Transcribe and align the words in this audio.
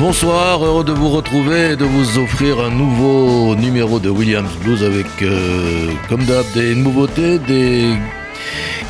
Bonsoir, 0.00 0.64
heureux 0.64 0.82
de 0.82 0.90
vous 0.92 1.10
retrouver 1.10 1.72
et 1.72 1.76
de 1.76 1.84
vous 1.84 2.18
offrir 2.18 2.58
un 2.58 2.70
nouveau 2.70 3.54
numéro 3.54 4.00
de 4.00 4.08
Williams 4.08 4.50
Blues 4.64 4.82
avec, 4.82 5.04
euh, 5.20 5.92
comme 6.08 6.24
d'hab, 6.24 6.46
des 6.54 6.74
nouveautés, 6.74 7.38
des 7.38 7.92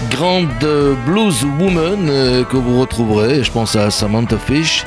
grandes 0.08 0.46
blues 1.04 1.44
women 1.58 2.08
euh, 2.08 2.44
que 2.44 2.56
vous 2.56 2.80
retrouverez. 2.80 3.42
Je 3.42 3.50
pense 3.50 3.74
à 3.74 3.90
Samantha 3.90 4.38
Fish. 4.38 4.86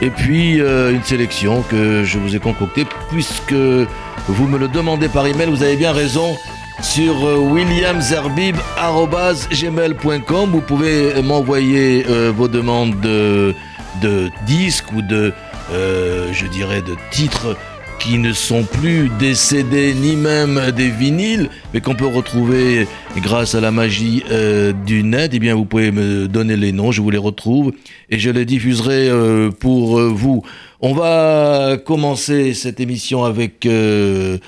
Et 0.00 0.10
puis 0.10 0.60
euh, 0.60 0.92
une 0.92 1.02
sélection 1.02 1.62
que 1.62 2.04
je 2.04 2.20
vous 2.20 2.36
ai 2.36 2.38
concoctée 2.38 2.86
puisque 3.10 3.52
vous 3.52 4.46
me 4.46 4.58
le 4.58 4.68
demandez 4.68 5.08
par 5.08 5.26
email, 5.26 5.48
vous 5.48 5.64
avez 5.64 5.74
bien 5.74 5.90
raison 5.90 6.36
sur 6.82 7.20
williamzerbib.gmail.com. 7.52 10.50
Vous 10.52 10.60
pouvez 10.60 11.20
m'envoyer 11.20 12.06
vos 12.30 12.46
demandes 12.46 13.00
de, 13.00 13.56
de 14.00 14.30
disques 14.46 14.92
ou 14.92 15.02
de 15.02 15.32
euh, 15.72 16.32
je 16.32 16.46
dirais, 16.46 16.82
de 16.82 16.94
titres 17.10 17.56
qui 17.98 18.18
ne 18.18 18.32
sont 18.32 18.64
plus 18.64 19.10
CD 19.34 19.94
ni 19.94 20.16
même 20.16 20.60
des 20.76 20.90
vinyles, 20.90 21.48
mais 21.72 21.80
qu'on 21.80 21.94
peut 21.94 22.06
retrouver 22.06 22.86
grâce 23.18 23.54
à 23.54 23.60
la 23.60 23.70
magie 23.70 24.22
euh, 24.30 24.72
du 24.72 25.02
net, 25.04 25.30
eh 25.32 25.38
bien 25.38 25.54
vous 25.54 25.64
pouvez 25.64 25.90
me 25.90 26.28
donner 26.28 26.56
les 26.56 26.72
noms, 26.72 26.92
je 26.92 27.00
vous 27.00 27.10
les 27.10 27.18
retrouve 27.18 27.72
et 28.10 28.18
je 28.18 28.30
les 28.30 28.44
diffuserai 28.44 29.08
euh, 29.08 29.50
pour 29.50 30.00
vous. 30.00 30.42
On 30.80 30.92
va 30.92 31.78
commencer 31.82 32.52
cette 32.52 32.80
émission 32.80 33.24
avec 33.24 33.64
une 33.64 34.40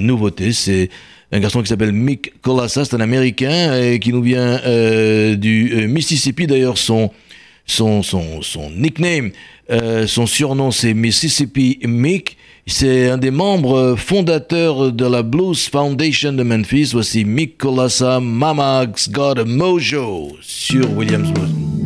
nouveauté, 0.00 0.52
c'est 0.52 0.90
un 1.32 1.40
garçon 1.40 1.62
qui 1.62 1.68
s'appelle 1.68 1.92
Mick 1.92 2.40
Colassa, 2.42 2.84
c'est 2.84 2.94
un 2.94 3.00
Américain 3.00 3.76
et 3.76 3.98
qui 3.98 4.12
nous 4.12 4.22
vient 4.22 4.60
du 5.34 5.86
Mississippi, 5.88 6.46
d'ailleurs 6.46 6.78
son, 6.78 7.10
son, 7.66 8.02
son, 8.02 8.42
son 8.42 8.70
nickname 8.70 9.32
euh, 9.70 10.06
son 10.06 10.26
surnom 10.26 10.70
c'est 10.70 10.94
Mississippi 10.94 11.78
Mick. 11.84 12.36
C'est 12.66 13.10
un 13.10 13.18
des 13.18 13.30
membres 13.30 13.94
fondateurs 13.96 14.90
de 14.90 15.06
la 15.06 15.22
Blues 15.22 15.68
Foundation 15.68 16.32
de 16.32 16.42
Memphis. 16.42 16.90
Voici 16.92 17.24
Mick 17.24 17.58
Colassa, 17.58 18.20
Mama's 18.20 19.10
Got 19.10 19.38
a 19.38 19.44
Mojo 19.44 20.32
sur 20.40 20.90
Williams 20.96 21.30
Blues. 21.30 21.83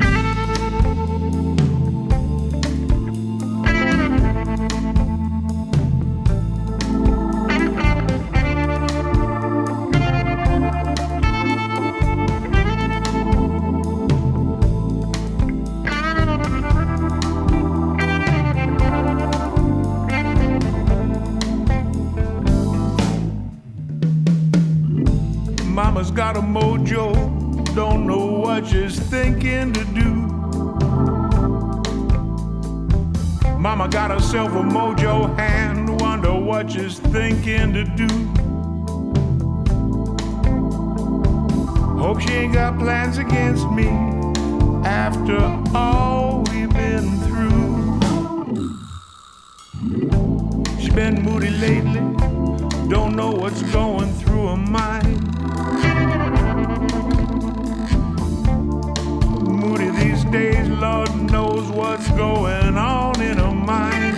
Got 26.19 26.37
a 26.37 26.41
mojo, 26.41 27.15
don't 27.77 28.05
know 28.05 28.27
what 28.27 28.67
she's 28.67 28.99
thinking 28.99 29.73
to 29.73 29.85
do. 29.85 30.11
Mama 33.57 33.87
got 33.89 34.11
herself 34.11 34.51
a 34.51 34.63
mojo 34.63 35.33
hand, 35.39 36.01
wonder 36.01 36.35
what 36.35 36.73
she's 36.73 36.99
thinking 36.99 37.73
to 37.73 37.85
do. 37.85 38.09
Hope 42.01 42.21
she 42.21 42.33
ain't 42.33 42.53
got 42.53 42.77
plans 42.81 43.19
against 43.19 43.71
me 43.71 43.87
after 44.85 45.39
all 45.73 46.43
we've 46.51 46.69
been 46.71 47.17
through. 47.29 48.01
She 50.81 50.91
been 50.91 51.23
moody 51.23 51.51
lately, 51.51 52.01
don't 52.89 53.15
know 53.15 53.31
what's 53.31 53.63
going 53.71 53.88
Lord 60.81 61.33
knows 61.33 61.69
what's 61.71 62.09
going 62.13 62.77
on 62.77 63.21
in 63.21 63.37
her 63.37 63.51
mind. 63.51 64.17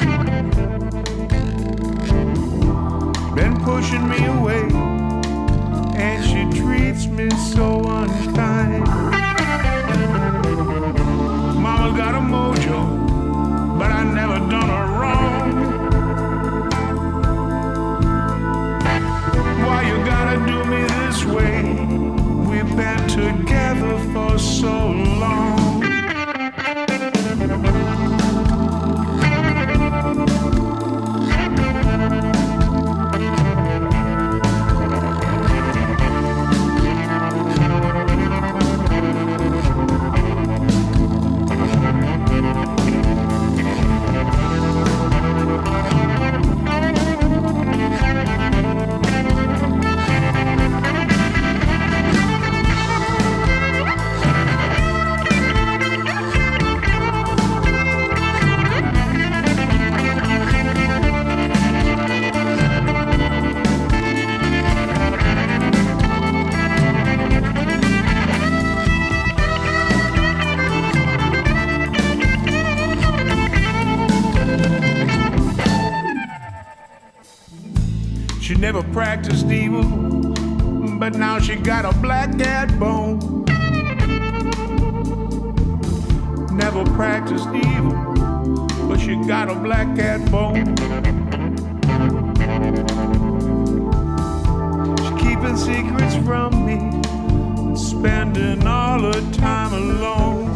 Been 3.35 3.59
pushing 3.65 4.07
me 4.07 4.27
away, 4.27 4.69
and 5.97 6.23
she 6.23 6.45
treats 6.61 7.07
me 7.07 7.31
so 7.31 7.81
unkind. 7.83 8.85
Mama's 11.63 11.97
got 11.97 12.15
a 12.15 12.21
mojo, 12.21 13.79
but 13.79 13.91
I 13.91 14.05
never 14.05 14.39
done 14.51 14.69
her 14.69 14.87
wrong. 15.01 15.53
Why 19.65 19.83
you 19.89 20.05
gotta 20.05 20.37
do 20.47 20.63
me 20.65 20.83
this 20.85 21.25
way? 21.25 21.63
We've 22.51 22.77
been 22.77 23.09
together 23.09 23.99
for 24.13 24.39
so 24.39 24.91
long. 24.91 25.70
She 81.51 81.57
got 81.57 81.85
a 81.85 81.93
black 81.99 82.39
cat 82.39 82.79
bone. 82.79 83.19
Never 86.53 86.85
practiced 86.93 87.49
evil, 87.49 88.15
but 88.87 89.01
she 89.01 89.17
got 89.27 89.51
a 89.51 89.57
black 89.57 89.97
cat 89.97 90.31
bone. 90.31 90.77
She 95.03 95.11
keeping 95.25 95.57
secrets 95.57 96.15
from 96.25 96.67
me 96.67 96.79
and 97.67 97.79
spending 97.79 98.65
all 98.65 99.01
her 99.01 99.33
time 99.33 99.73
alone. 99.73 100.47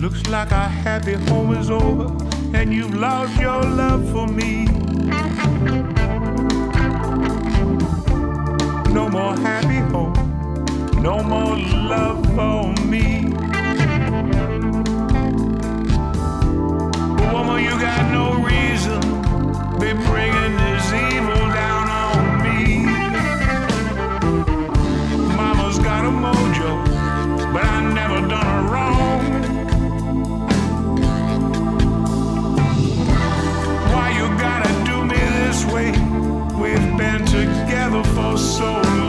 Looks 0.00 0.26
like 0.26 0.50
our 0.50 0.68
happy 0.68 1.14
home 1.14 1.54
is 1.54 1.70
over, 1.70 2.08
and 2.56 2.74
you've 2.74 2.94
lost 2.96 3.40
your 3.40 3.62
love 3.62 4.10
for 4.10 4.26
me. 4.26 4.66
more 9.12 9.36
happy 9.36 9.76
home, 9.92 10.14
no 11.02 11.22
more 11.22 11.58
love 11.58 12.24
for 12.34 12.72
me. 12.86 13.24
Woman, 17.30 17.62
you 17.62 17.74
got 17.78 18.10
no 18.10 18.42
reason 18.42 19.00
be 19.78 19.92
bringing 20.08 20.56
this 20.56 20.86
evil 20.94 21.44
down 21.60 21.86
on 21.90 22.42
me. 22.42 22.86
Mama's 25.36 25.78
got 25.78 26.06
a 26.06 26.12
mojo, 26.24 26.72
but 27.52 27.64
I 27.64 27.92
never 27.92 28.26
done 28.26 28.46
her 28.46 28.62
wrong. 28.72 29.20
Why 33.92 34.08
you 34.18 34.26
gotta 34.38 34.72
do 34.86 35.04
me 35.04 35.18
this 35.40 35.66
way? 35.66 35.90
We've 36.62 36.96
been 36.96 37.26
together 37.26 38.02
for 38.04 38.38
so 38.38 38.72
long. 38.80 39.01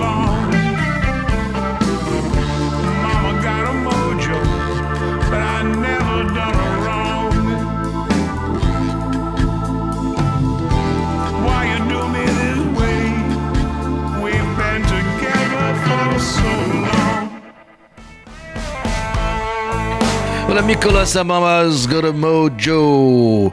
Voilà 20.54 20.68
Nicolas 20.68 21.16
Amamas 21.16 21.88
got 21.90 22.06
a 22.06 22.12
mojo. 22.12 23.52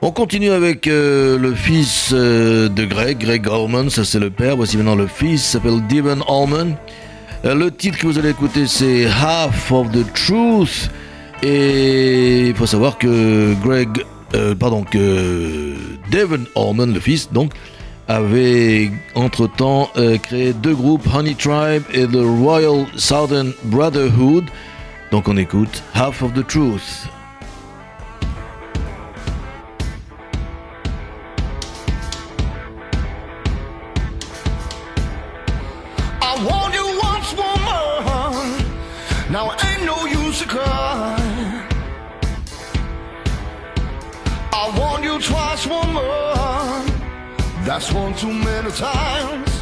On 0.00 0.12
continue 0.12 0.52
avec 0.52 0.86
euh, 0.86 1.36
le 1.40 1.56
fils 1.56 2.10
euh, 2.12 2.68
de 2.68 2.84
Greg, 2.84 3.18
Greg 3.18 3.48
Allman, 3.48 3.90
ça 3.90 4.04
c'est 4.04 4.20
le 4.20 4.30
père. 4.30 4.54
Voici 4.54 4.76
maintenant 4.76 4.94
le 4.94 5.08
fils, 5.08 5.42
s'appelle 5.42 5.84
Devon 5.88 6.20
Allman. 6.28 6.76
Euh, 7.44 7.56
le 7.56 7.72
titre 7.72 7.98
que 7.98 8.06
vous 8.06 8.16
allez 8.16 8.30
écouter 8.30 8.68
c'est 8.68 9.06
Half 9.06 9.72
of 9.72 9.90
the 9.90 10.06
Truth. 10.14 10.88
Et 11.42 12.50
il 12.50 12.54
faut 12.54 12.66
savoir 12.66 12.96
que 12.96 13.52
Greg, 13.64 14.04
pardon, 14.60 14.84
que 14.84 15.74
Devon 16.12 16.44
Allman, 16.54 16.94
le 16.94 17.00
fils, 17.00 17.28
donc, 17.32 17.54
avait 18.06 18.92
entre-temps 19.16 19.90
créé 20.22 20.52
deux 20.52 20.76
groupes, 20.76 21.08
Honey 21.12 21.34
Tribe 21.34 21.82
et 21.92 22.06
The 22.06 22.22
Royal 22.22 22.86
Southern 22.94 23.52
Brotherhood. 23.64 24.44
Donc 25.10 25.28
on 25.28 25.36
écoute 25.36 25.82
Half 25.92 26.22
of 26.22 26.34
the 26.34 26.42
Truth. 26.42 27.08
I 36.20 36.44
warned 36.44 36.74
you 36.74 36.98
once, 37.02 37.32
woman. 37.34 38.66
Now 39.30 39.52
ain't 39.64 39.84
no 39.84 40.06
use 40.06 40.40
to 40.40 40.48
cry. 40.48 41.16
I 44.52 44.78
warned 44.78 45.04
you 45.04 45.20
twice, 45.20 45.66
woman. 45.66 46.92
That's 47.64 47.92
one 47.92 48.14
too 48.14 48.32
many 48.32 48.70
times. 48.72 49.55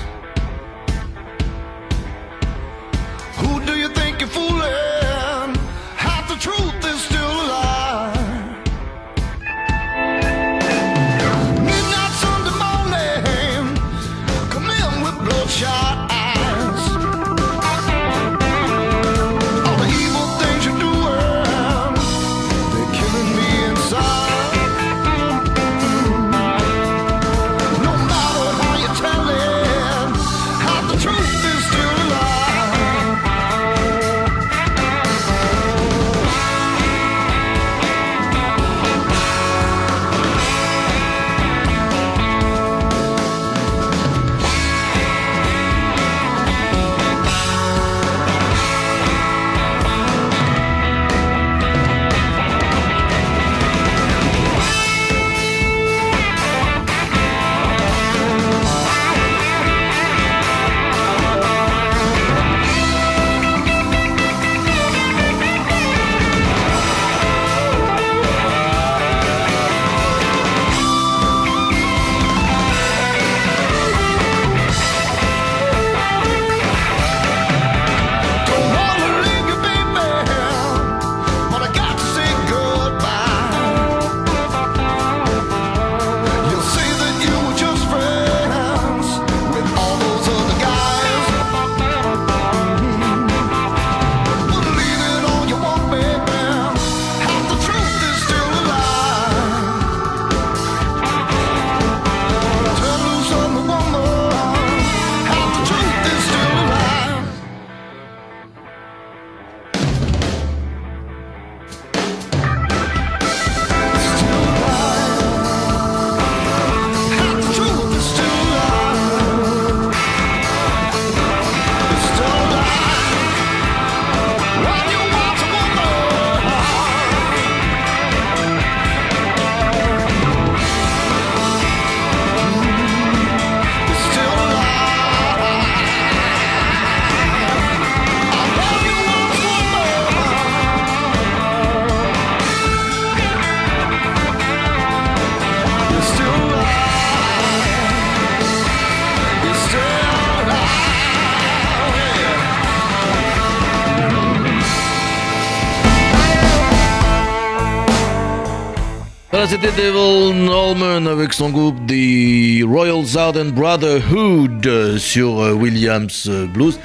C'était 159.46 159.70
Devil 159.72 160.32
Norman 160.32 161.04
avec 161.04 161.34
son 161.34 161.50
groupe 161.50 161.76
The 161.86 162.64
Royal 162.64 163.04
Southern 163.06 163.50
Brotherhood 163.50 164.66
euh, 164.66 164.96
sur 164.96 165.38
euh, 165.38 165.52
Williams 165.52 166.24
euh, 166.28 166.46
Blues. 166.46 166.80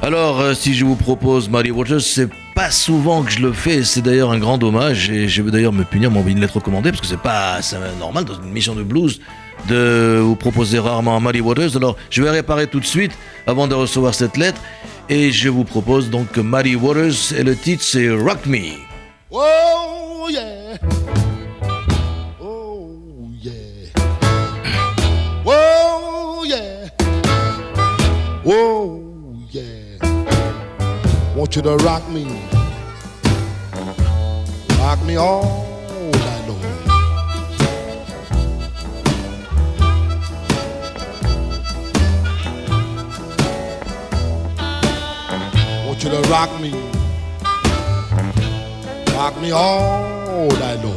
Alors, 0.00 0.56
si 0.56 0.72
je 0.74 0.86
vous 0.86 0.96
propose 0.96 1.50
Muddy 1.50 1.70
Waters, 1.70 2.00
c'est 2.00 2.28
pas 2.54 2.70
souvent 2.70 3.22
que 3.22 3.30
je 3.30 3.40
le 3.40 3.52
fais, 3.52 3.84
c'est 3.84 4.00
d'ailleurs 4.00 4.32
un 4.32 4.38
grand 4.38 4.56
dommage, 4.56 5.10
et 5.10 5.28
je 5.28 5.42
veux 5.42 5.50
d'ailleurs 5.50 5.72
me 5.72 5.84
punir, 5.84 6.10
m'envoyer 6.10 6.34
une 6.34 6.40
lettre 6.40 6.56
recommandée, 6.56 6.90
parce 6.90 7.02
que 7.02 7.06
c'est 7.06 7.20
pas 7.20 7.60
normal 8.00 8.24
dans 8.24 8.34
une 8.34 8.50
mission 8.50 8.74
de 8.74 8.82
blues 8.82 9.20
de 9.68 10.18
vous 10.20 10.34
proposer 10.34 10.78
rarement 10.78 11.20
Muddy 11.20 11.42
Waters. 11.42 11.76
Alors, 11.76 11.96
je 12.10 12.22
vais 12.22 12.30
réparer 12.30 12.66
tout 12.66 12.80
de 12.80 12.86
suite 12.86 13.12
avant 13.46 13.68
de 13.68 13.74
recevoir 13.74 14.14
cette 14.14 14.36
lettre, 14.38 14.60
et 15.08 15.30
je 15.30 15.50
vous 15.50 15.64
propose 15.64 16.10
donc 16.10 16.36
Muddy 16.36 16.74
Waters, 16.74 17.32
et 17.36 17.42
le 17.42 17.54
titre 17.54 17.84
c'est 17.84 18.10
Rock 18.10 18.46
Me. 18.46 18.72
Oh 19.30 20.28
yeah. 20.30 21.21
Oh 28.44 29.00
yeah. 29.50 29.98
Want 31.36 31.54
you 31.54 31.62
to 31.62 31.76
rock 31.76 32.08
me. 32.08 32.24
Rock 34.80 35.00
me 35.04 35.14
all 35.14 36.10
night 36.10 36.48
long. 36.48 36.60
Want 45.86 46.02
you 46.02 46.10
to 46.10 46.20
rock 46.28 46.60
me. 46.60 46.72
Rock 49.14 49.40
me 49.40 49.52
all 49.52 50.48
night 50.48 50.84
long. 50.84 50.91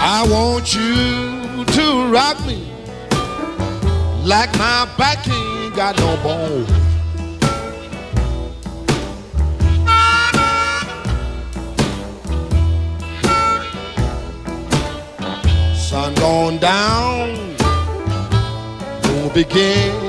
I 0.00 0.26
want 0.30 0.74
you 0.74 1.64
to 1.64 2.12
rock 2.12 2.38
me 2.46 2.72
like 4.24 4.50
my 4.56 4.88
back 4.96 5.26
ain't 5.28 5.74
got 5.74 5.98
no 5.98 6.16
bone. 6.22 6.66
Sun 15.74 16.14
gone 16.14 16.58
down, 16.58 17.34
moon 19.04 19.32
begin 19.34 20.07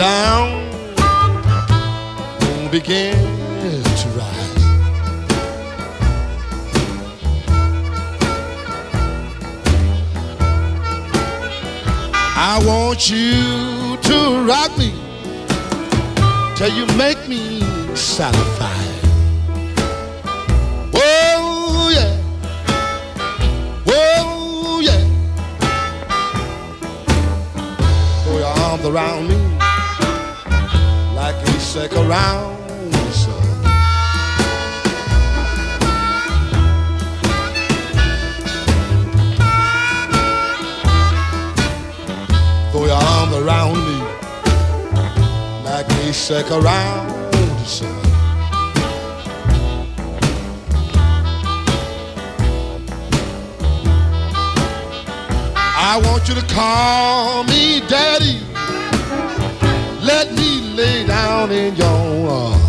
down, 0.00 0.64
moon 2.40 2.70
begin 2.70 3.14
to 4.00 4.08
rise. 4.16 4.64
I 12.34 12.62
want 12.66 13.10
you 13.10 13.98
to 14.08 14.42
rock 14.48 14.72
me 14.78 14.94
till 16.56 16.74
you 16.74 16.86
make 16.96 17.28
me 17.28 17.60
satisfied. 17.94 18.89
Sick 31.70 31.92
around 31.92 32.58
sun. 33.14 33.32
Throw 42.72 42.86
your 42.86 42.94
arms 42.94 43.36
around 43.36 43.78
me 43.86 43.98
like 45.64 45.88
a 45.92 46.12
sick 46.12 46.50
around 46.50 47.08
sun. 47.64 47.94
I 55.92 56.00
want 56.04 56.28
you 56.28 56.34
to 56.34 56.46
call 56.52 57.44
me 57.44 57.80
daddy. 57.86 58.40
Let 60.02 60.32
me 60.32 60.39
lay 60.80 61.04
down 61.06 61.50
in 61.52 61.76
your 61.76 62.30
arms. 62.30 62.64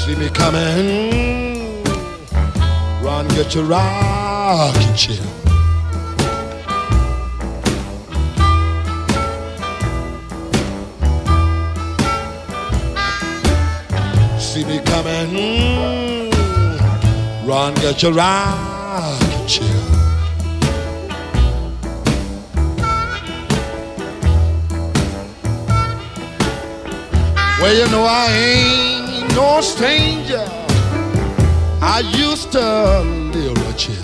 See 0.00 0.14
me 0.16 0.28
coming, 0.28 1.84
run, 3.02 3.26
get 3.28 3.54
your 3.54 3.64
rocking 3.64 4.94
chair. 4.94 5.24
See 14.38 14.64
me 14.66 14.78
coming, 14.92 16.30
run, 17.48 17.72
get 17.76 18.02
your 18.02 18.12
rocking 18.12 18.73
Well, 27.64 27.74
you 27.74 27.86
know 27.86 28.04
I 28.04 28.26
ain't 28.30 29.34
no 29.34 29.62
stranger. 29.62 30.44
I 31.80 32.00
used 32.12 32.52
to 32.52 33.00
live 33.32 33.56
right 33.56 33.80
here. 33.80 33.96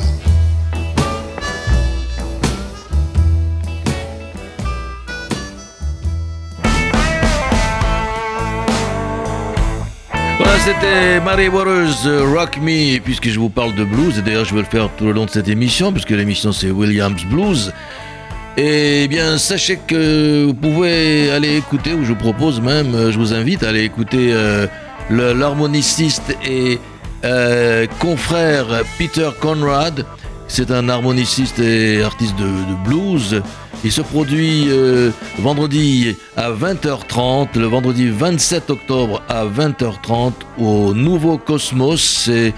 Voilà, 10.38 10.58
c'était 10.64 11.20
Mary 11.20 11.48
Waters, 11.48 12.32
Rock 12.34 12.56
Me, 12.62 12.98
puisque 12.98 13.28
je 13.28 13.38
vous 13.38 13.50
parle 13.50 13.74
de 13.74 13.84
blues, 13.84 14.18
et 14.18 14.22
d'ailleurs 14.22 14.46
je 14.46 14.54
vais 14.54 14.62
le 14.62 14.68
faire 14.68 14.88
tout 14.96 15.04
le 15.04 15.12
long 15.12 15.26
de 15.26 15.30
cette 15.30 15.48
émission, 15.48 15.92
puisque 15.92 16.08
l'émission 16.08 16.52
c'est 16.52 16.70
Williams 16.70 17.26
Blues. 17.26 17.74
Et 18.62 19.08
bien, 19.08 19.38
sachez 19.38 19.78
que 19.78 20.44
vous 20.44 20.52
pouvez 20.52 21.30
aller 21.30 21.56
écouter, 21.56 21.94
ou 21.94 22.04
je 22.04 22.08
vous 22.08 22.14
propose 22.14 22.60
même, 22.60 22.94
euh, 22.94 23.10
je 23.10 23.18
vous 23.18 23.32
invite 23.32 23.62
à 23.62 23.70
aller 23.70 23.84
écouter 23.84 24.34
euh, 24.34 24.66
l'harmoniciste 25.08 26.36
et 26.46 26.78
euh, 27.24 27.86
confrère 28.00 28.82
Peter 28.98 29.30
Conrad. 29.40 30.04
C'est 30.46 30.70
un 30.70 30.90
harmoniciste 30.90 31.58
et 31.58 32.02
artiste 32.02 32.36
de, 32.36 32.84
blues. 32.84 33.40
Il 33.82 33.92
se 33.92 34.02
produit 34.02 34.68
vendredi 35.38 36.14
à 36.36 36.50
20h30, 36.50 37.58
le 37.58 37.66
vendredi 37.66 38.10
27 38.10 38.68
octobre 38.68 39.22
à 39.26 39.46
20h30 39.46 40.32
au 40.58 40.92
Nouveau 40.92 41.38
Cosmos. 41.38 42.02
C'est 42.02 42.52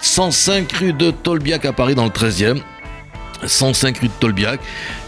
105 0.00 0.70
rue 0.72 0.92
de 0.92 1.10
Tolbiac 1.10 1.64
à 1.64 1.72
Paris 1.72 1.94
dans 1.94 2.04
le 2.04 2.10
13e. 2.10 2.60
105 3.46 3.98
rue 3.98 4.08
de 4.08 4.12
Tolbiac. 4.20 4.60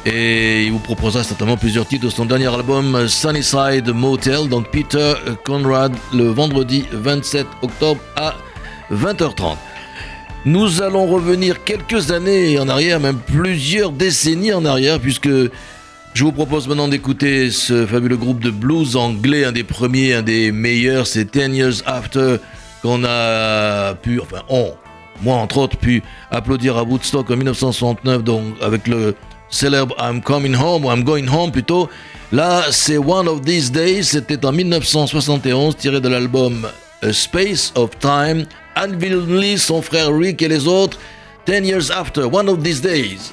Et 0.07 0.65
il 0.65 0.73
vous 0.73 0.79
proposera 0.79 1.25
certainement 1.25 1.57
plusieurs 1.57 1.87
titres 1.87 2.07
de 2.07 2.11
son 2.11 2.25
dernier 2.25 2.53
album 2.53 3.07
Sunnyside 3.09 3.89
Motel 3.93 4.49
donc 4.49 4.71
Peter 4.71 5.15
Conrad 5.45 5.93
le 6.15 6.29
vendredi 6.29 6.87
27 6.93 7.47
octobre 7.63 8.01
à 8.17 8.35
20h30 8.93 9.57
nous 10.47 10.81
allons 10.81 11.07
revenir 11.07 11.65
quelques 11.65 12.11
années 12.11 12.59
en 12.59 12.69
arrière 12.69 12.99
même 12.99 13.19
plusieurs 13.19 13.93
décennies 13.93 14.55
en 14.55 14.65
arrière 14.65 14.99
puisque 14.99 15.29
je 15.29 16.25
vous 16.25 16.33
propose 16.33 16.67
maintenant 16.67 16.89
d'écouter 16.89 17.51
ce 17.51 17.85
fabuleux 17.85 18.17
groupe 18.17 18.41
de 18.41 18.51
blues 18.51 18.97
anglais 18.97 19.45
un 19.45 19.53
des 19.53 19.65
premiers 19.65 20.15
un 20.15 20.23
des 20.23 20.51
meilleurs 20.51 21.07
c'est 21.07 21.37
10 21.37 21.57
Years 21.57 21.83
After 21.85 22.37
qu'on 22.81 23.05
a 23.05 23.95
pu 23.97 24.19
enfin 24.19 24.43
on 24.49 24.73
moi 25.23 25.37
entre 25.37 25.59
autres, 25.59 25.77
pu 25.77 26.03
applaudir 26.31 26.77
à 26.77 26.83
Woodstock 26.83 27.31
en 27.31 27.37
1969, 27.37 28.25
donc 28.25 28.55
avec 28.61 28.87
le 28.87 29.15
célèbre 29.49 29.95
I'm 29.99 30.23
Coming 30.23 30.55
Home, 30.55 30.85
ou 30.85 30.91
I'm 30.91 31.05
Going 31.05 31.29
Home 31.29 31.51
plutôt. 31.51 31.89
Là, 32.33 32.63
c'est 32.71 32.99
One 32.99 33.29
of 33.29 33.43
These 33.43 33.73
Days, 33.73 34.05
c'était 34.05 34.45
en 34.45 34.53
1971, 34.53 35.77
tiré 35.77 36.01
de 36.01 36.09
l'album 36.09 36.67
A 37.03 37.13
Space 37.13 37.73
of 37.75 37.91
Time. 37.99 38.47
Anvil 38.77 39.27
Lee, 39.29 39.59
son 39.59 39.83
frère 39.83 40.17
Rick 40.17 40.41
et 40.43 40.49
les 40.49 40.67
autres, 40.67 40.99
10 41.47 41.67
Years 41.67 41.91
After, 41.91 42.23
One 42.23 42.49
of 42.49 42.63
These 42.63 42.81
Days. 42.81 43.33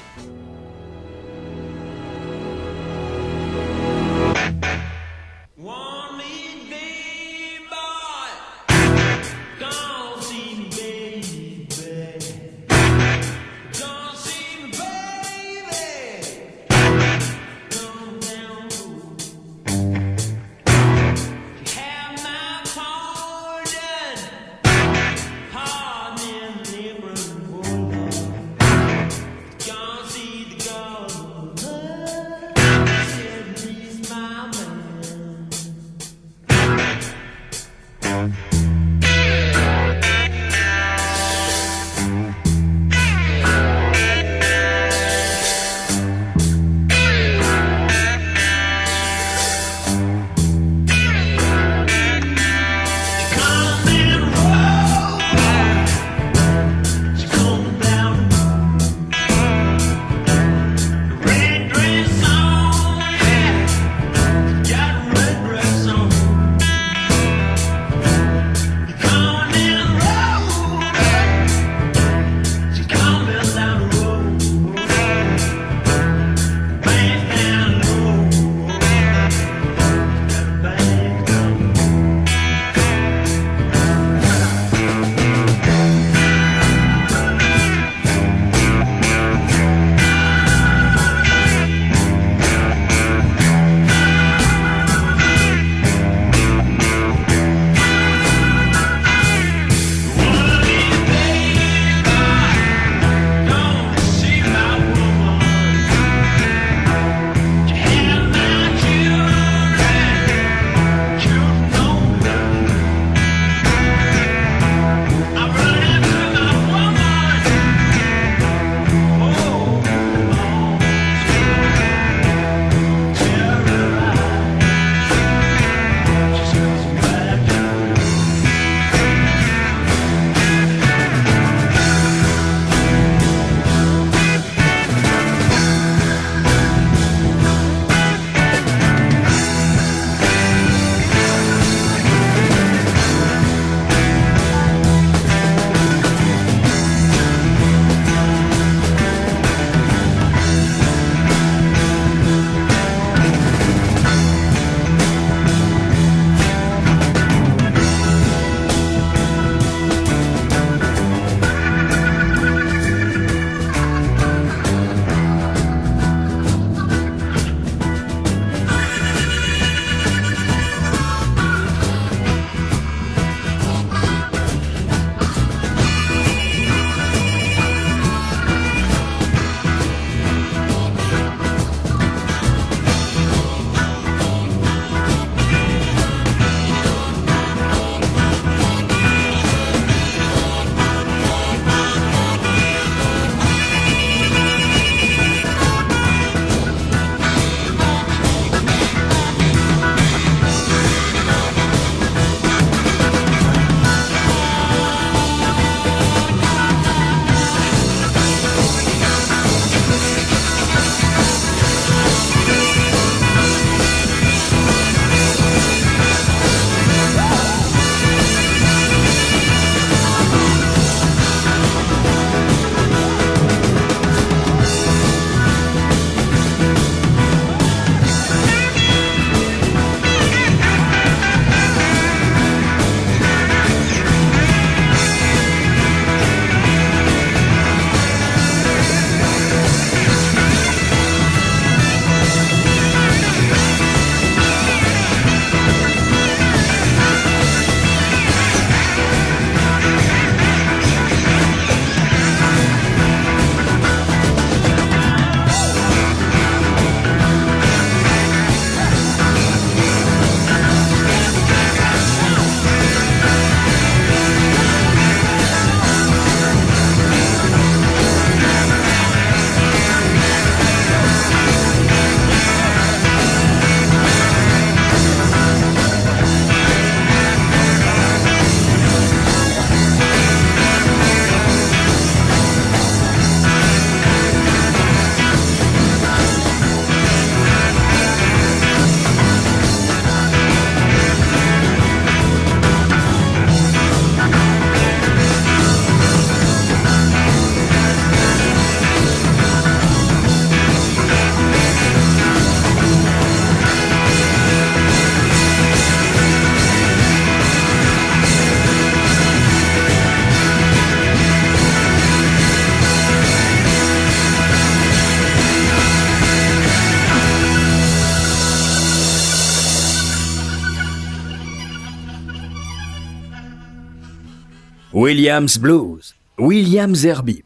Williams 325.08 325.58
Blues, 325.58 326.16
William 326.38 326.94
Zerbib. 326.94 327.46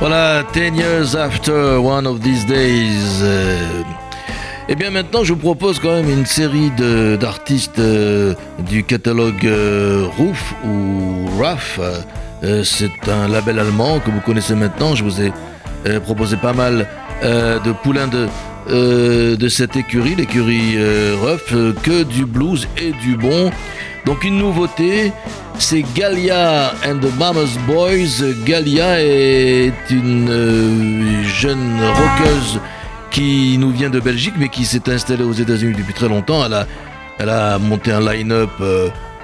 Voilà, 0.00 0.44
10 0.54 0.74
years 0.74 1.14
after 1.14 1.78
one 1.78 2.06
of 2.06 2.22
these 2.22 2.42
days. 2.46 3.20
euh, 3.22 3.82
eh 4.70 4.74
bien 4.74 4.90
maintenant, 4.90 5.24
je 5.24 5.34
vous 5.34 5.38
propose 5.38 5.78
quand 5.78 5.90
même 5.90 6.08
une 6.08 6.24
série 6.24 6.70
d'artistes 7.20 7.78
euh, 7.78 8.32
du 8.60 8.82
catalogue 8.82 9.44
euh, 9.44 10.06
Roof 10.16 10.54
ou 10.64 11.26
RAF. 11.38 11.78
Euh, 12.42 12.64
C'est 12.64 13.10
un 13.10 13.28
label 13.28 13.58
allemand 13.58 14.00
que 14.00 14.10
vous 14.10 14.20
connaissez 14.20 14.54
maintenant. 14.54 14.94
Je 14.94 15.04
vous 15.04 15.20
ai 15.20 15.34
euh, 15.86 16.00
proposé 16.00 16.38
pas 16.38 16.54
mal 16.54 16.88
de 17.22 17.72
poulains 17.82 18.08
de, 18.08 18.26
euh, 18.68 19.36
de 19.36 19.48
cette 19.48 19.76
écurie, 19.76 20.16
l'écurie 20.16 20.74
euh, 20.76 21.16
Ruff, 21.22 21.52
euh, 21.52 21.72
que 21.84 22.02
du 22.02 22.26
blues 22.26 22.66
et 22.76 22.90
du 22.92 23.16
bon. 23.16 23.50
Donc 24.04 24.24
une 24.24 24.38
nouveauté, 24.38 25.12
c'est 25.58 25.84
Galia 25.94 26.72
and 26.84 26.98
the 26.98 27.16
Mama's 27.16 27.56
Boys. 27.66 28.24
Galia 28.44 29.00
est 29.00 29.72
une 29.90 31.22
jeune 31.24 31.80
rockeuse 31.80 32.60
qui 33.12 33.56
nous 33.58 33.70
vient 33.70 33.90
de 33.90 34.00
Belgique 34.00 34.34
mais 34.36 34.48
qui 34.48 34.64
s'est 34.64 34.90
installée 34.90 35.24
aux 35.24 35.32
États-Unis 35.32 35.74
depuis 35.76 35.94
très 35.94 36.08
longtemps. 36.08 36.44
Elle 36.44 36.54
a, 36.54 36.66
elle 37.18 37.30
a 37.30 37.58
monté 37.58 37.92
un 37.92 38.00
line-up 38.00 38.50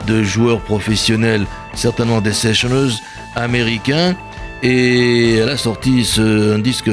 de 0.07 0.23
joueurs 0.23 0.61
professionnels, 0.61 1.47
certainement 1.75 2.21
des 2.21 2.33
sessioners 2.33 2.95
américains. 3.35 4.15
Et 4.63 5.35
elle 5.37 5.49
a 5.49 5.57
sorti 5.57 6.05
ce, 6.05 6.55
un 6.55 6.59
disque 6.59 6.91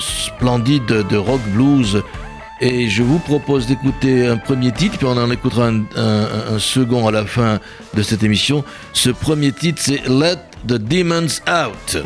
splendide 0.00 1.06
de 1.08 1.16
rock 1.16 1.40
blues. 1.54 2.02
Et 2.60 2.88
je 2.88 3.02
vous 3.02 3.18
propose 3.18 3.66
d'écouter 3.66 4.26
un 4.26 4.36
premier 4.36 4.72
titre, 4.72 4.96
puis 4.96 5.06
on 5.06 5.16
en 5.16 5.30
écoutera 5.30 5.68
un, 5.68 6.58
second 6.58 7.06
à 7.06 7.12
la 7.12 7.24
fin 7.24 7.60
de 7.94 8.02
cette 8.02 8.22
émission. 8.22 8.64
Ce 8.92 9.10
premier 9.10 9.52
titre, 9.52 9.80
c'est 9.82 10.08
Let 10.08 10.38
the 10.66 10.74
Demons 10.74 11.40
Out. 11.48 12.02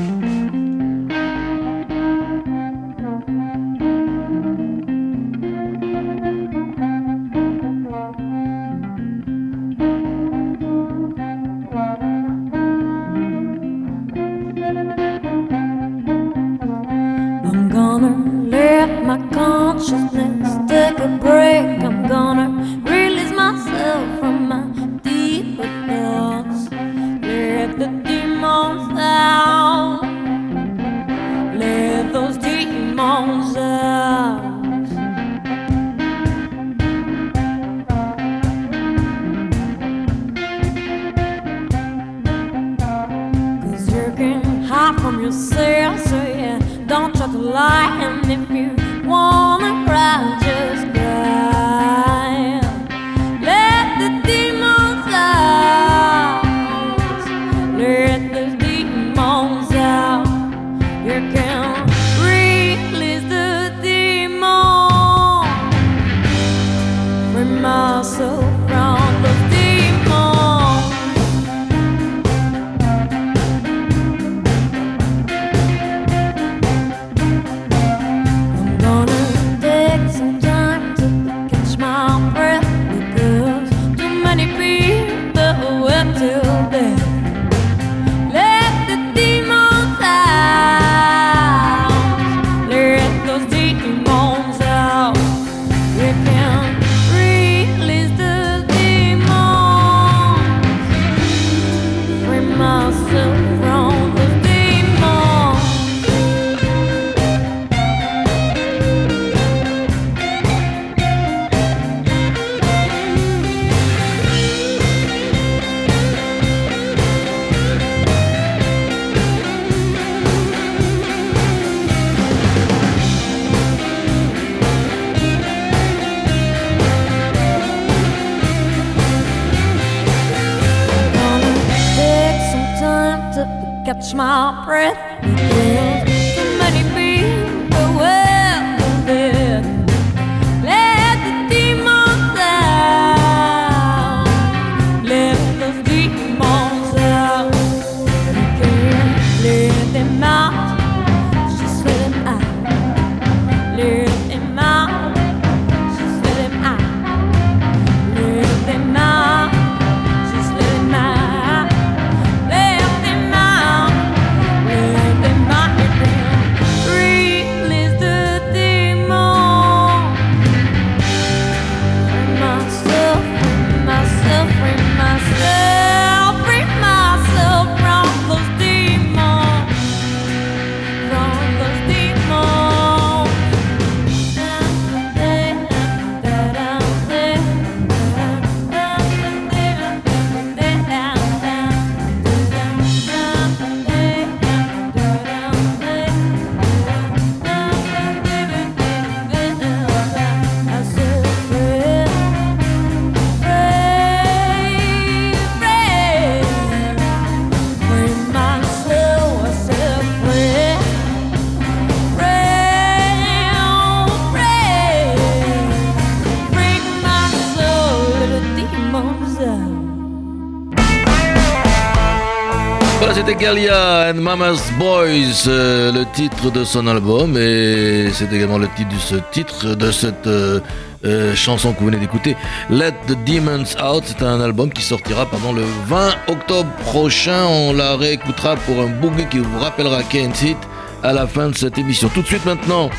Galia 223.38 224.10
and 224.10 224.20
Mama's 224.20 224.72
Boys, 224.78 225.46
euh, 225.46 225.92
le 225.92 226.04
titre 226.12 226.50
de 226.50 226.64
son 226.64 226.88
album, 226.88 227.36
et 227.36 228.10
c'est 228.12 228.32
également 228.32 228.58
le 228.58 228.66
titre 228.76 228.90
de 229.12 229.20
titre, 229.30 229.74
de 229.74 229.92
cette 229.92 230.26
euh, 230.26 230.60
euh, 231.04 231.34
chanson 231.36 231.72
que 231.72 231.78
vous 231.78 231.86
venez 231.86 231.98
d'écouter, 231.98 232.36
Let 232.68 232.94
the 233.06 233.16
Demons 233.24 233.76
Out. 233.80 234.04
C'est 234.06 234.22
un 234.22 234.40
album 234.40 234.72
qui 234.72 234.82
sortira 234.82 235.26
pendant 235.26 235.52
le 235.52 235.62
20 235.86 236.10
octobre 236.28 236.70
prochain. 236.84 237.44
On 237.46 237.72
la 237.72 237.96
réécoutera 237.96 238.56
pour 238.56 238.80
un 238.80 238.88
boogie 238.88 239.26
qui 239.30 239.38
vous 239.38 239.58
rappellera 239.58 240.02
Kent 240.02 240.42
Hit 240.42 240.58
à 241.04 241.12
la 241.12 241.28
fin 241.28 241.48
de 241.48 241.56
cette 241.56 241.78
émission. 241.78 242.08
Tout 242.08 242.22
de 242.22 242.26
suite 242.26 242.44
maintenant, 242.44 242.90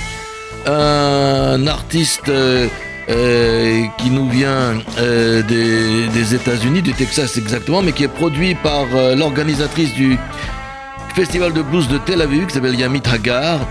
un 0.66 1.68
artiste 1.68 2.32
euh, 3.10 3.86
qui 3.98 4.12
nous 4.12 4.30
vient 4.30 4.80
euh, 5.00 5.42
des, 5.42 6.36
États-Unis, 6.36 6.84
du 6.84 6.94
Texas 6.94 7.38
exactement, 7.38 7.82
mais 7.82 7.92
qui 7.92 8.04
est 8.04 8.08
produit 8.08 8.54
par 8.54 8.86
euh, 8.94 9.16
l'organisatrice 9.16 9.96
du 9.96 10.16
Festival 11.16 11.52
de 11.54 11.64
blues 11.64 11.88
de 11.88 11.98
Tel 11.98 12.22
Aviv 12.22 12.46
qui 12.46 12.54
s'appelle 12.54 12.80
Yamit 12.80 13.02
Hagar. 13.12 13.62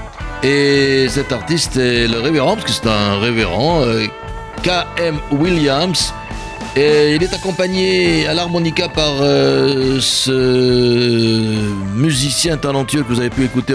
Et 0.42 1.06
cet 1.08 1.30
artiste 1.30 1.76
est 1.76 2.08
le 2.08 2.18
révérend, 2.18 2.56
parce 2.56 2.64
que 2.64 2.72
c'est 2.72 2.88
un 2.88 3.18
révérend, 3.20 3.84
K.M. 4.64 5.18
Williams. 5.30 6.12
Et 6.74 7.14
il 7.14 7.22
est 7.22 7.32
accompagné 7.32 8.26
à 8.26 8.34
l'harmonica 8.34 8.88
par 8.88 9.18
ce 10.00 10.32
musicien 11.94 12.56
talentueux 12.56 13.02
que 13.02 13.08
vous 13.08 13.20
avez 13.20 13.30
pu 13.30 13.44
écouter 13.44 13.74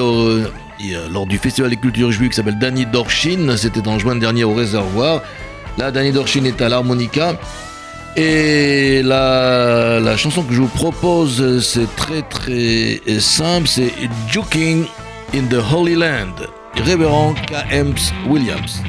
lors 1.12 1.26
du 1.26 1.38
Festival 1.38 1.70
des 1.70 1.78
cultures 1.78 2.12
juives 2.12 2.30
qui 2.30 2.36
s'appelle 2.36 2.60
Danny 2.60 2.86
Dorshin. 2.86 3.56
C'était 3.58 3.88
en 3.88 4.00
juin 4.00 4.16
dernier 4.16 4.44
au 4.44 4.54
réservoir. 4.54 5.22
Là, 5.78 5.92
Danny 5.92 6.12
Dorshin 6.12 6.46
est 6.46 6.62
à 6.62 6.70
l'harmonica. 6.70 7.36
Et 8.16 9.02
la, 9.04 10.16
chanson 10.18 10.44
que 10.44 10.54
je 10.54 10.62
vous 10.62 10.68
propose, 10.68 11.62
c'est 11.62 11.94
très 11.96 12.22
très 12.22 13.02
simple, 13.20 13.68
c'est 13.68 13.92
Juking 14.30 14.86
in 15.34 15.46
the 15.50 15.60
Holy 15.74 15.96
Land, 15.96 16.36
révérend 16.76 17.34
K.M. 17.48 17.96
Williams. 18.28 18.84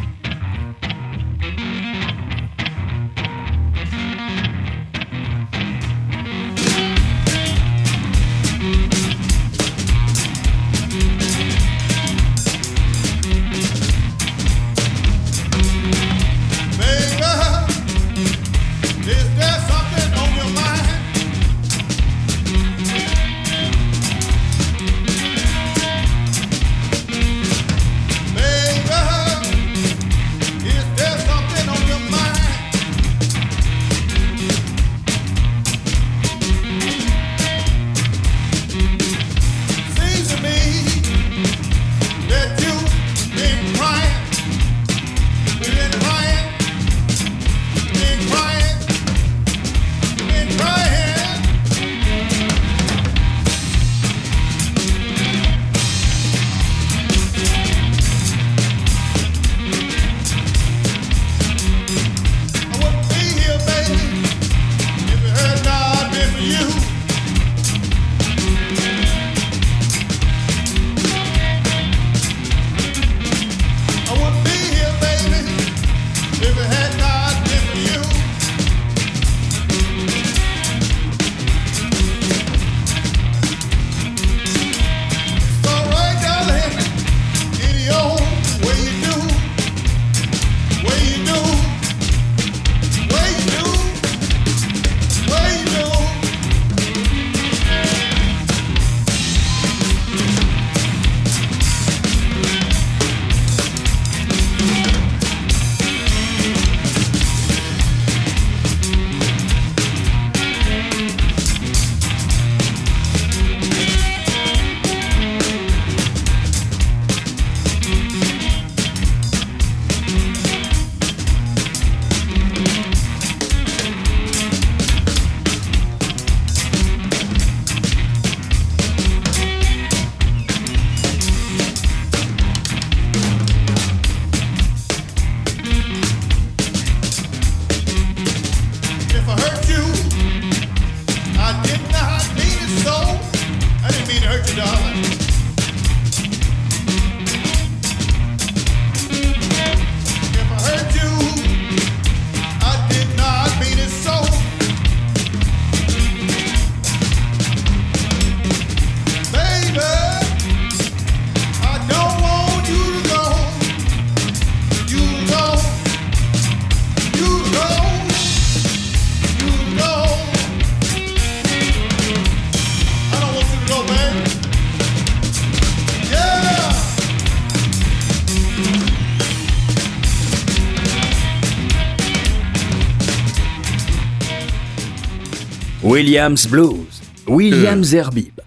Williams 185.95 186.49
Blues, 186.49 187.03
Williams 187.29 187.95
Herbib. 187.95 188.41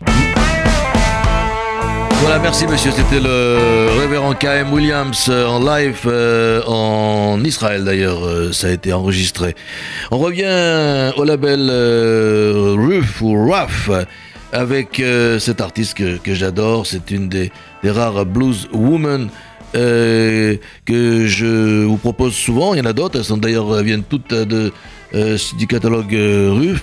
Voilà, 2.19 2.39
merci 2.39 2.67
monsieur. 2.67 2.91
C'était 2.91 3.21
le 3.21 3.87
révérend 4.01 4.33
K.M. 4.33 4.73
Williams 4.73 5.27
euh, 5.29 5.45
en 5.47 5.59
live 5.63 6.01
euh, 6.07 6.61
en 6.67 7.41
Israël 7.45 7.85
d'ailleurs. 7.85 8.21
euh, 8.25 8.51
ça 8.51 8.67
a 8.67 8.71
été 8.71 8.91
enregistré. 8.91 9.55
On 10.11 10.17
revient 10.17 11.13
au 11.15 11.23
label 11.23 11.69
euh, 11.71 12.75
Ruf 12.77 13.21
ou 13.21 13.49
Ruff 13.49 13.89
avec 14.51 14.99
euh, 14.99 15.39
cet 15.39 15.61
artiste 15.61 15.93
que, 15.93 16.17
que 16.17 16.33
j'adore. 16.33 16.85
C'est 16.85 17.11
une 17.11 17.29
des, 17.29 17.53
des 17.81 17.91
rares 17.91 18.25
blues 18.25 18.67
women 18.73 19.29
euh, 19.73 20.57
que 20.83 21.25
je 21.27 21.85
vous 21.85 21.95
propose 21.97 22.33
souvent. 22.33 22.73
Il 22.73 22.79
y 22.79 22.81
en 22.81 22.85
a 22.89 22.91
d'autres. 22.93 23.17
Elles 23.19 23.23
sont 23.23 23.37
d'ailleurs 23.37 23.71
viennent 23.83 24.03
toutes 24.03 24.33
de 24.33 24.73
euh, 25.15 25.37
du 25.57 25.65
catalogue 25.65 26.13
euh, 26.13 26.51
Ruf. 26.53 26.81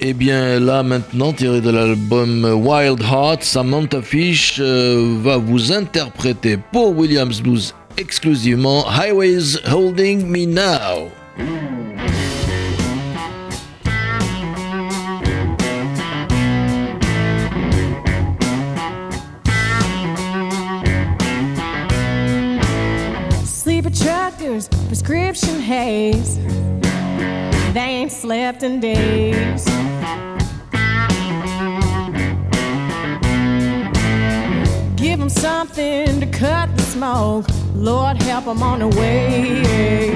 Et 0.00 0.12
bien 0.12 0.60
là 0.60 0.82
maintenant, 0.82 1.32
tiré 1.32 1.60
de 1.60 1.70
l'album 1.70 2.44
Wild 2.44 3.00
Heart, 3.02 3.42
Samantha 3.42 4.02
Fish 4.02 4.56
euh, 4.60 5.16
va 5.22 5.36
vous 5.36 5.72
interpréter 5.72 6.58
pour 6.72 6.96
Williams 6.96 7.40
Blues 7.40 7.74
exclusivement 7.96 8.84
Highways 8.88 9.58
Holding 9.70 10.26
Me 10.26 10.46
Now. 10.46 11.10
Sleep 23.44 23.86
prescription 24.88 25.60
haze. 25.60 26.38
They 27.74 27.80
ain't 27.80 28.12
slept 28.12 28.62
in 28.62 28.78
days. 28.78 29.64
Give 34.94 35.18
them 35.18 35.28
something 35.28 36.20
to 36.20 36.26
cut 36.26 36.76
the 36.76 36.82
smoke. 36.82 37.46
Lord, 37.74 38.22
help 38.22 38.44
them 38.44 38.62
on 38.62 38.78
the 38.78 38.86
way. 38.86 40.14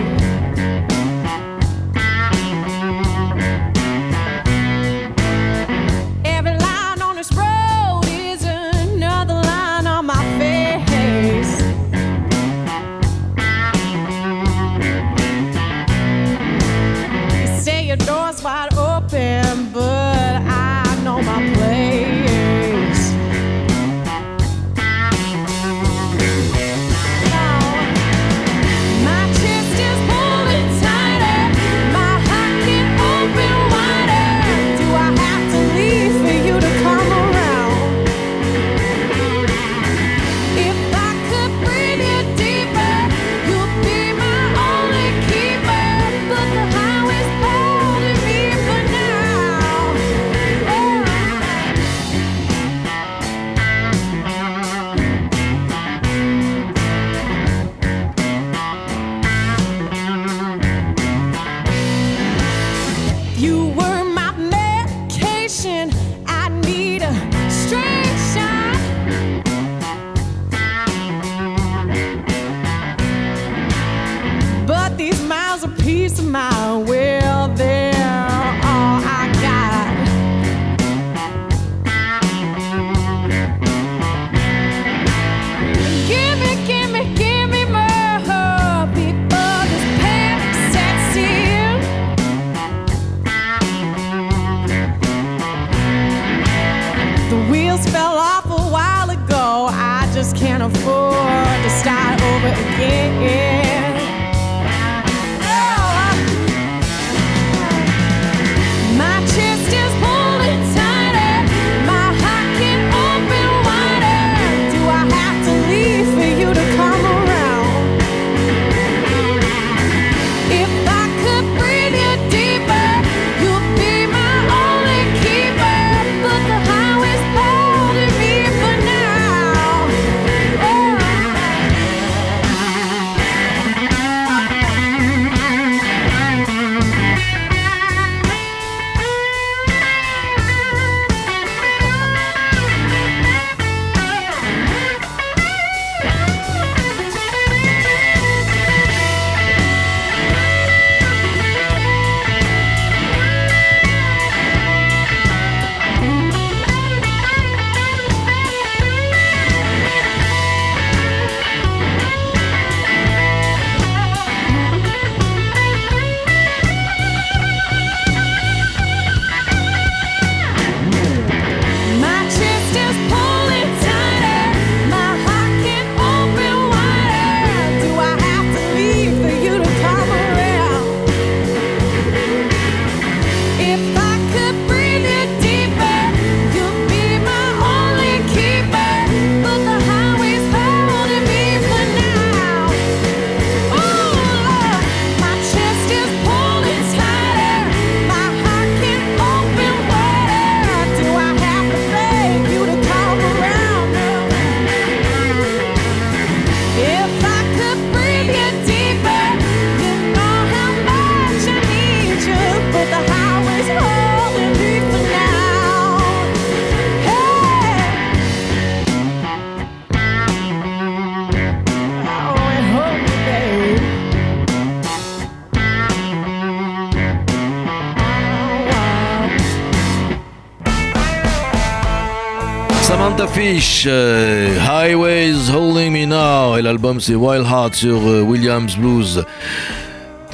Euh, 233.86 234.48
Highways 234.60 235.50
Holding 235.54 235.92
Me 235.92 236.06
Now, 236.06 236.56
et 236.56 236.62
l'album 236.62 237.00
c'est 237.00 237.14
Wild 237.14 237.44
Heart 237.46 237.74
sur 237.74 237.96
euh, 238.06 238.22
Williams 238.22 238.76
Blues. 238.76 239.24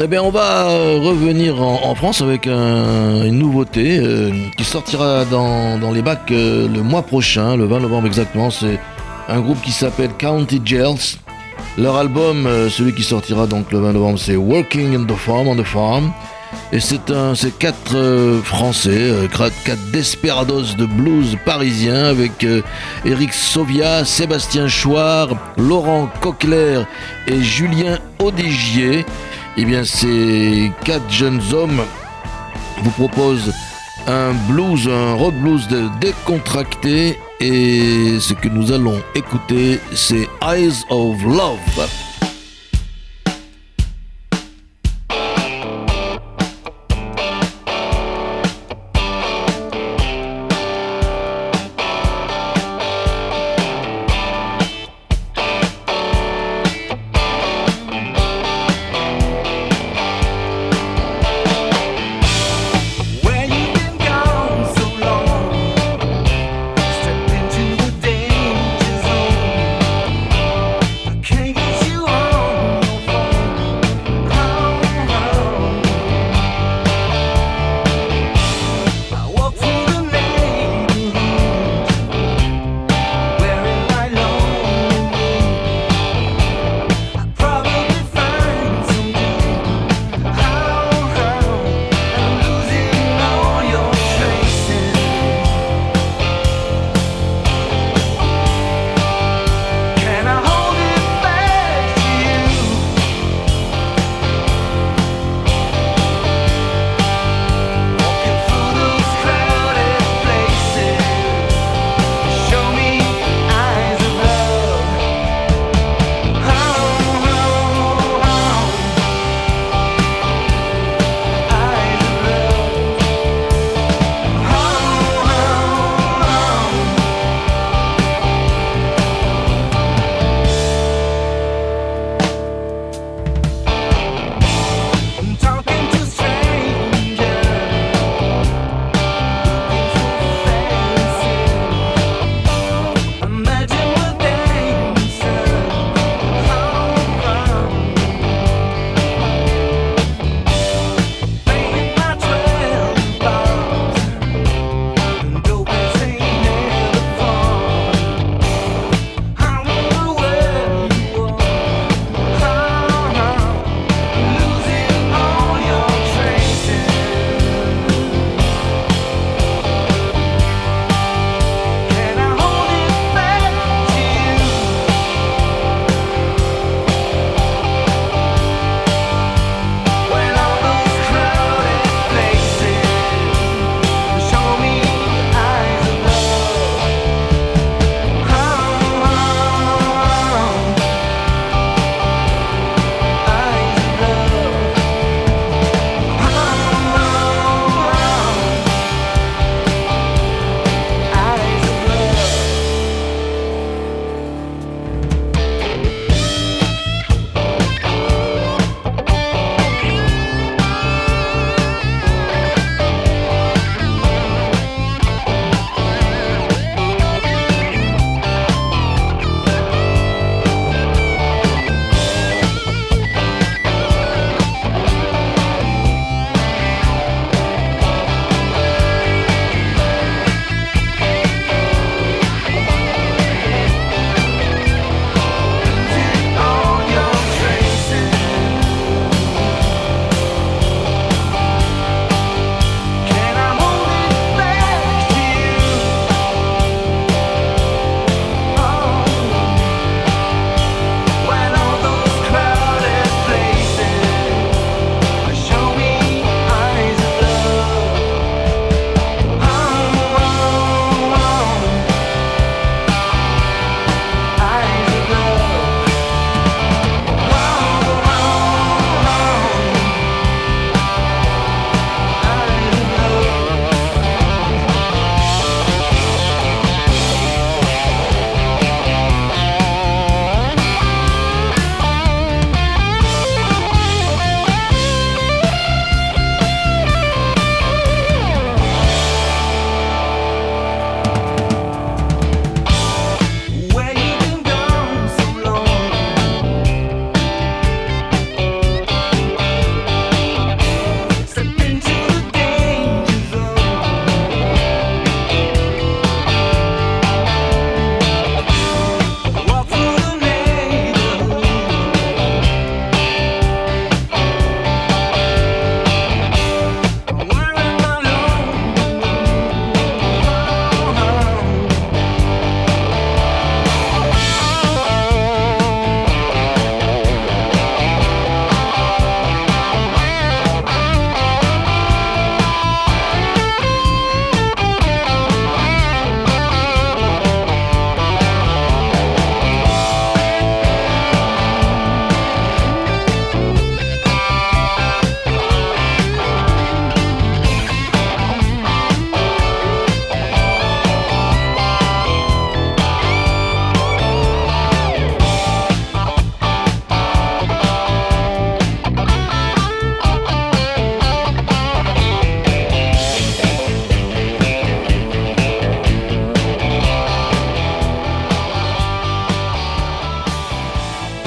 Eh 0.00 0.06
bien, 0.06 0.22
on 0.22 0.30
va 0.30 0.68
euh, 0.68 0.98
revenir 1.02 1.62
en, 1.62 1.94
France 1.94 2.20
avec 2.22 2.46
un- 2.46 3.24
une 3.24 3.38
nouveauté 3.38 4.00
qui 4.56 4.64
sortira 4.64 5.24
dans, 5.24 5.78
dans 5.78 5.92
les 5.92 6.02
bacs 6.02 6.30
le 6.30 6.82
mois 6.82 7.02
prochain, 7.02 7.56
le 7.56 7.64
20 7.66 7.80
novembre 7.80 8.06
exactement. 8.06 8.50
C'est 8.50 8.78
un 9.28 9.40
groupe 9.40 9.60
qui 9.62 9.70
s'appelle 9.72 10.10
County 10.18 10.60
Jails. 10.64 11.18
Leur 11.78 11.96
album, 11.96 12.48
celui 12.70 12.92
qui 12.92 13.02
sortira 13.02 13.46
donc 13.46 13.70
le 13.72 13.78
20 13.80 13.92
novembre, 13.92 14.18
c'est 14.18 14.36
Working 14.36 14.96
in 14.96 15.04
the 15.04 15.16
Farm 15.16 15.46
on 15.48 15.56
the 15.56 15.64
Farm. 15.64 16.12
Et 16.72 16.80
c'est 16.80 17.10
un, 17.10 17.34
c'est 17.34 17.56
quatre 17.56 17.94
euh, 17.94 18.42
Français, 18.42 18.90
euh, 18.90 19.28
quatre, 19.28 19.90
desperados 19.92 20.74
de 20.76 20.86
blues 20.86 21.36
parisiens 21.44 22.06
avec 22.06 22.42
euh, 22.42 22.62
Eric 23.04 23.32
Sauvia, 23.32 24.04
Sébastien 24.04 24.66
Chouard, 24.66 25.36
Laurent 25.56 26.08
Coquelaire 26.20 26.86
et 27.28 27.42
Julien 27.42 27.98
Audigier. 28.18 29.06
Eh 29.56 29.64
bien, 29.64 29.84
ces 29.84 30.72
quatre 30.84 31.08
jeunes 31.10 31.42
hommes 31.52 31.82
vous 32.82 32.90
proposent 32.90 33.52
un 34.08 34.32
blues, 34.48 34.88
un 34.88 35.14
rock 35.14 35.34
blues 35.34 35.68
décontracté. 36.00 37.18
Et 37.40 38.18
ce 38.20 38.32
que 38.32 38.48
nous 38.48 38.72
allons 38.72 39.00
écouter, 39.14 39.78
c'est 39.94 40.28
Eyes 40.42 40.84
of 40.88 41.22
Love. 41.22 42.03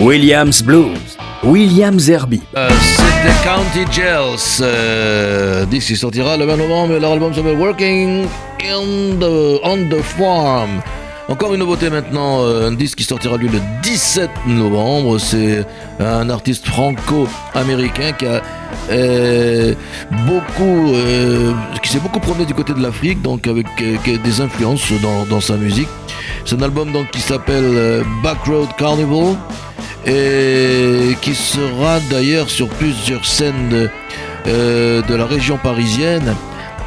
Williams 0.08 0.64
Blues, 0.64 1.18
Williams 1.43 2.08
Herbie. 2.08 2.41
Euh, 2.55 2.70
C'était 2.95 3.43
County 3.43 3.91
Jails. 3.91 4.62
Euh, 4.62 5.66
qui 5.66 5.97
sortira 5.97 6.38
le 6.38 6.45
20 6.45 6.55
novembre 6.55 6.97
leur 6.97 7.12
album 7.12 7.34
s'appelle 7.34 7.58
Working 7.58 8.26
in 8.64 9.18
the, 9.20 9.60
on 9.66 9.89
the 9.89 10.01
Farm. 10.01 10.82
Encore 11.28 11.53
une 11.53 11.60
nouveauté 11.60 11.89
maintenant, 11.89 12.39
euh, 12.43 12.70
un 12.70 12.72
disque 12.72 12.99
qui 12.99 13.03
sortira 13.03 13.36
lui 13.36 13.49
le 13.49 13.60
17 13.84 14.30
novembre. 14.47 15.18
C'est 15.20 15.66
un 15.99 16.30
artiste 16.30 16.66
franco-américain 16.68 18.14
qui 18.14 18.28
a 18.28 18.41
euh, 18.89 19.74
beaucoup, 20.26 20.93
euh, 20.93 21.51
qui 21.84 21.89
s'est 21.89 21.99
beaucoup 21.99 22.22
promené 22.22 22.45
du 22.45 22.53
côté 22.53 22.74
de 22.74 22.82
l'Afrique, 22.82 23.22
donc 23.22 23.45
avec 23.45 23.68
des 23.78 24.39
influences 24.39 24.89
dans, 25.01 25.26
dans 25.26 25.41
sa 25.41 25.58
musique. 25.58 25.89
C'est 26.45 26.55
un 26.55 26.62
album 26.62 26.93
donc 26.93 27.12
qui 27.12 27.20
s'appelle 27.20 28.05
Backroad 28.24 28.70
Carnival 28.78 29.36
et 30.08 31.18
qui 31.22 31.36
sera 31.36 31.99
d'ailleurs 32.10 32.49
sur 32.49 32.70
plusieurs 32.70 33.26
scènes 33.26 33.70
de, 33.70 33.89
euh, 34.47 35.01
de 35.01 35.16
la 35.16 35.26
région 35.26 35.58
parisienne. 35.58 36.34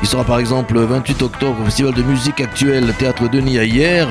Il 0.03 0.09
sera 0.09 0.25
par 0.25 0.39
exemple 0.39 0.75
le 0.75 0.87
28 0.87 1.23
octobre 1.23 1.61
au 1.61 1.65
Festival 1.67 1.93
de 1.93 2.03
musique 2.03 2.41
actuelle 2.41 2.95
Théâtre 2.99 3.29
Denis 3.29 3.59
à 3.59 3.65
hier, 3.65 4.09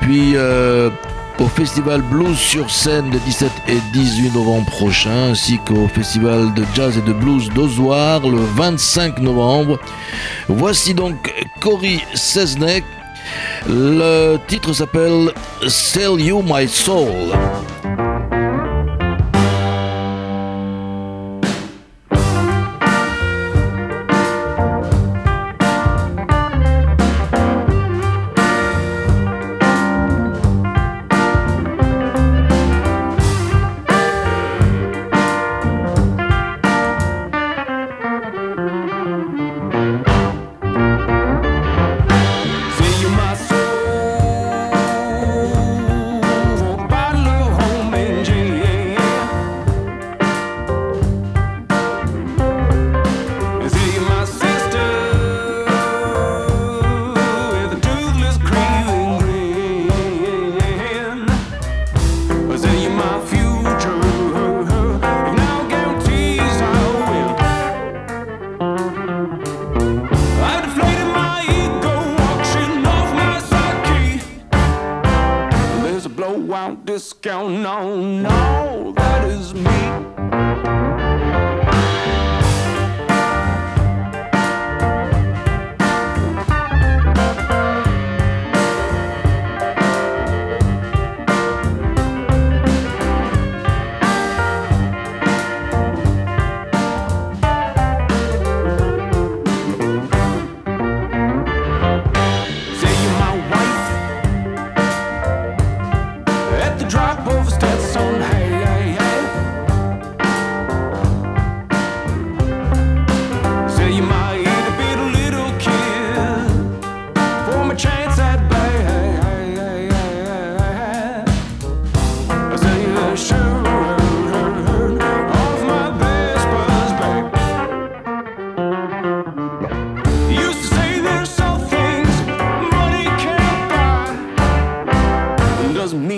puis 0.00 0.32
euh, 0.34 0.90
au 1.38 1.46
Festival 1.46 2.02
Blues 2.02 2.36
sur 2.36 2.68
scène 2.70 3.12
le 3.12 3.18
17 3.20 3.50
et 3.68 3.78
18 3.92 4.34
novembre 4.34 4.66
prochain, 4.66 5.30
ainsi 5.30 5.60
qu'au 5.64 5.86
Festival 5.86 6.52
de 6.54 6.64
jazz 6.74 6.98
et 6.98 7.02
de 7.02 7.12
blues 7.12 7.48
d'Ozoir 7.50 8.20
le 8.26 8.40
25 8.56 9.20
novembre. 9.20 9.78
Voici 10.48 10.94
donc 10.94 11.32
Cory 11.60 12.02
Sesnek. 12.14 12.84
Le 13.68 14.38
titre 14.48 14.72
s'appelle 14.72 15.32
Sell 15.68 16.20
You 16.20 16.42
My 16.42 16.68
Soul. 16.68 17.32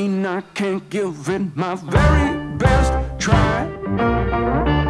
Mean 0.08 0.26
I 0.26 0.40
can't 0.54 0.88
give 0.90 1.28
it 1.28 1.56
my 1.56 1.74
very 1.74 2.56
best 2.56 2.92
try. 3.18 4.87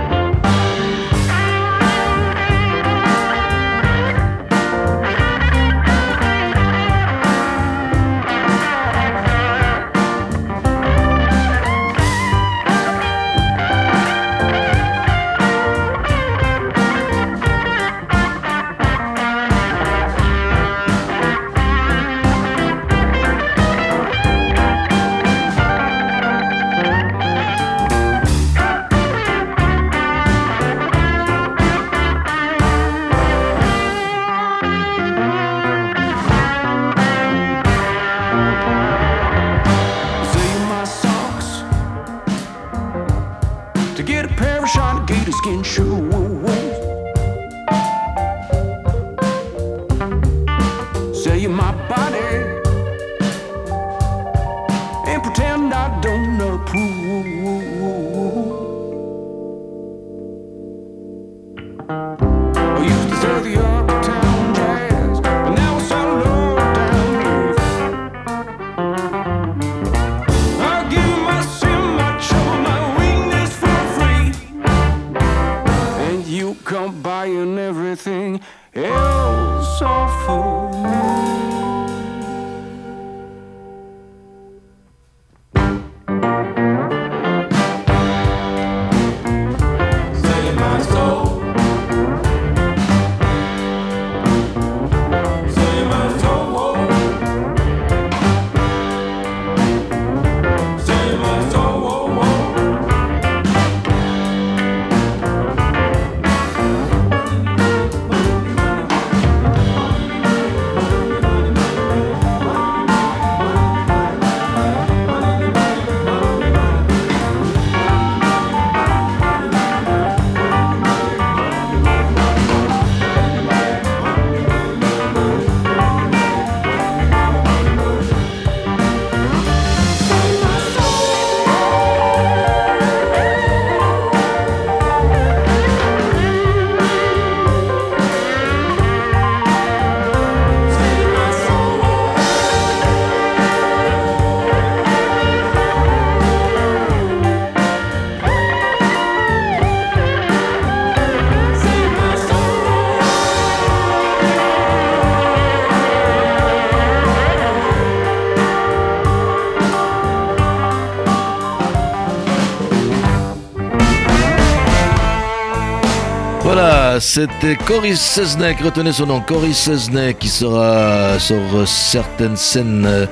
C'était 167.00 167.54
Cory 167.54 167.96
Seznek, 167.96 168.60
retenez 168.60 168.92
son 168.92 169.06
nom, 169.06 169.20
Cory 169.20 169.54
Seznek, 169.54 170.18
qui 170.18 170.28
sera 170.28 171.18
sur 171.20 171.38
certaines 171.66 172.36
scènes 172.36 172.86
euh, 172.86 173.06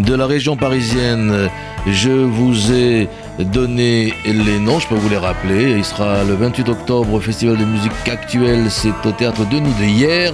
de 0.00 0.14
la 0.14 0.26
région 0.26 0.56
parisienne. 0.56 1.48
Je 1.86 2.10
vous 2.10 2.72
ai 2.72 3.08
donné 3.38 4.14
les 4.24 4.58
noms, 4.58 4.80
je 4.80 4.88
peux 4.88 4.96
vous 4.96 5.08
les 5.08 5.16
rappeler. 5.16 5.76
Il 5.76 5.84
sera 5.84 6.24
le 6.24 6.34
28 6.34 6.68
octobre 6.70 7.12
au 7.12 7.20
Festival 7.20 7.56
de 7.56 7.64
musique 7.64 7.92
actuelle, 8.08 8.68
c'est 8.68 9.06
au 9.06 9.12
Théâtre 9.12 9.46
Denis 9.48 9.74
de 9.78 9.84
hier. 9.84 10.32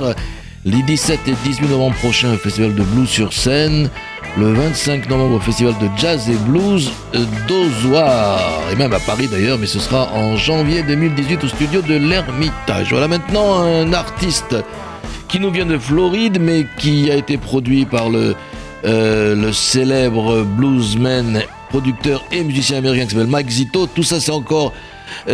Les 0.65 0.83
17 0.83 1.21
et 1.29 1.35
18 1.45 1.69
novembre 1.69 1.97
prochains 1.97 2.37
Festival 2.37 2.75
de 2.75 2.83
Blues 2.83 3.09
sur 3.09 3.33
scène. 3.33 3.91
Le 4.39 4.53
25 4.53 5.09
novembre 5.09 5.37
au 5.37 5.41
Festival 5.41 5.73
de 5.81 5.89
Jazz 5.97 6.29
et 6.29 6.37
Blues 6.37 6.91
d'Ozoir. 7.49 8.39
Et 8.71 8.77
même 8.77 8.93
à 8.93 9.01
Paris 9.01 9.29
d'ailleurs, 9.29 9.57
mais 9.59 9.67
ce 9.67 9.79
sera 9.79 10.13
en 10.13 10.37
janvier 10.37 10.83
2018 10.83 11.43
au 11.43 11.49
studio 11.49 11.81
de 11.81 11.95
l'Ermitage. 11.95 12.91
Voilà 12.91 13.09
maintenant 13.09 13.63
un 13.63 13.95
artiste 13.95 14.55
qui 15.29 15.41
nous 15.41 15.51
vient 15.51 15.65
de 15.65 15.79
Floride, 15.79 16.39
mais 16.39 16.67
qui 16.79 17.11
a 17.11 17.15
été 17.15 17.39
produit 17.39 17.87
par 17.87 18.11
le, 18.11 18.35
euh, 18.85 19.35
le 19.35 19.53
célèbre 19.55 20.43
bluesman, 20.43 21.41
producteur 21.71 22.23
et 22.31 22.45
musicien 22.45 22.77
américain 22.77 23.07
qui 23.07 23.13
s'appelle 23.13 23.31
Mike 23.31 23.49
Zito. 23.49 23.87
Tout 23.87 24.03
ça, 24.03 24.21
c'est 24.21 24.33
encore 24.33 24.75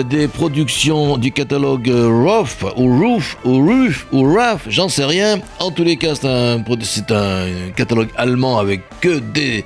des 0.01 0.27
productions 0.27 1.19
du 1.19 1.33
catalogue 1.33 1.91
euh, 1.91 2.09
Rough, 2.09 2.65
ou 2.77 2.99
Roof, 2.99 3.37
ou 3.45 3.59
Roof, 3.59 4.07
ou 4.13 4.35
Raff, 4.35 4.63
j'en 4.69 4.89
sais 4.89 5.05
rien. 5.05 5.41
En 5.61 5.71
tous 5.71 5.85
les 5.85 5.97
cas, 5.97 6.15
c'est 6.15 7.13
un, 7.13 7.71
catalogue 7.77 8.09
allemand 8.17 8.59
avec 8.59 8.83
que 9.01 9.19
des 9.19 9.65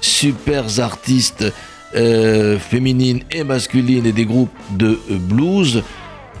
super 0.00 0.80
artistes 0.80 1.44
euh, 1.94 2.58
féminines 2.58 3.22
et 3.30 3.44
masculines 3.44 4.06
et 4.06 4.12
des 4.12 4.24
groupes 4.24 4.50
de 4.70 4.98
blues. 5.08 5.82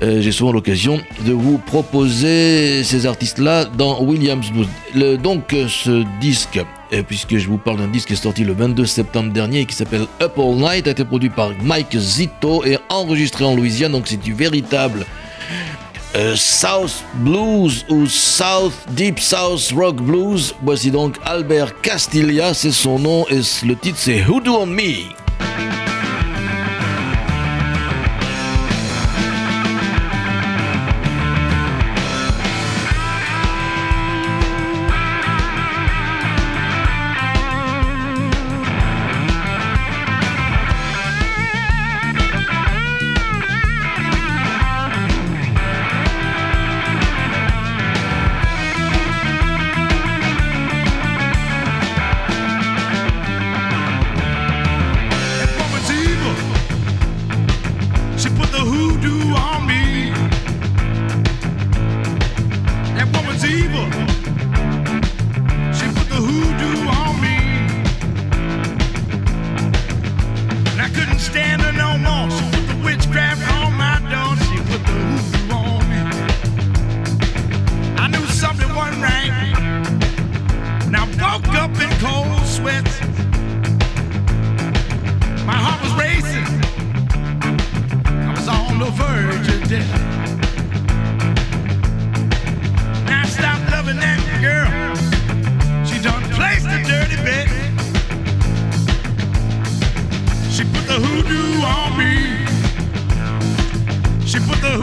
Euh, 0.02 0.20
J'ai 0.20 0.30
souvent 0.30 0.52
l'occasion 0.52 1.00
de 1.26 1.32
vous 1.32 1.58
proposer 1.58 2.84
ces 2.84 3.06
artistes-là 3.06 3.64
dans 3.64 4.00
Williams 4.02 4.46
Blues. 4.52 5.18
Donc 5.20 5.52
euh, 5.52 5.66
ce 5.68 6.04
disque, 6.20 6.60
euh, 6.92 7.02
puisque 7.02 7.36
je 7.36 7.48
vous 7.48 7.58
parle 7.58 7.78
d'un 7.78 7.88
disque 7.88 8.08
qui 8.08 8.12
est 8.12 8.16
sorti 8.16 8.44
le 8.44 8.52
22 8.52 8.86
septembre 8.86 9.32
dernier 9.32 9.60
et 9.60 9.66
qui 9.66 9.74
s'appelle 9.74 10.06
Up 10.22 10.38
All 10.38 10.54
Night, 10.54 10.86
a 10.86 10.92
été 10.92 11.04
produit 11.04 11.30
par 11.30 11.50
Mike 11.62 11.96
Zito 11.98 12.64
et 12.64 12.78
enregistré 12.88 13.44
en 13.44 13.56
Louisiane, 13.56 13.92
donc 13.92 14.06
c'est 14.06 14.20
du 14.22 14.34
véritable 14.34 15.04
South 16.36 17.04
Blues 17.16 17.84
ou 17.88 18.06
South 18.06 18.72
Deep 18.90 19.20
South 19.20 19.72
Rock 19.76 19.96
Blues. 19.96 20.54
Voici 20.62 20.90
donc 20.90 21.16
Albert 21.24 21.80
Castilla, 21.80 22.54
c'est 22.54 22.72
son 22.72 22.98
nom 22.98 23.26
et 23.28 23.40
le 23.66 23.76
titre 23.76 23.98
c'est 23.98 24.24
Hoodoo 24.24 24.56
on 24.56 24.66
Me? 24.66 25.12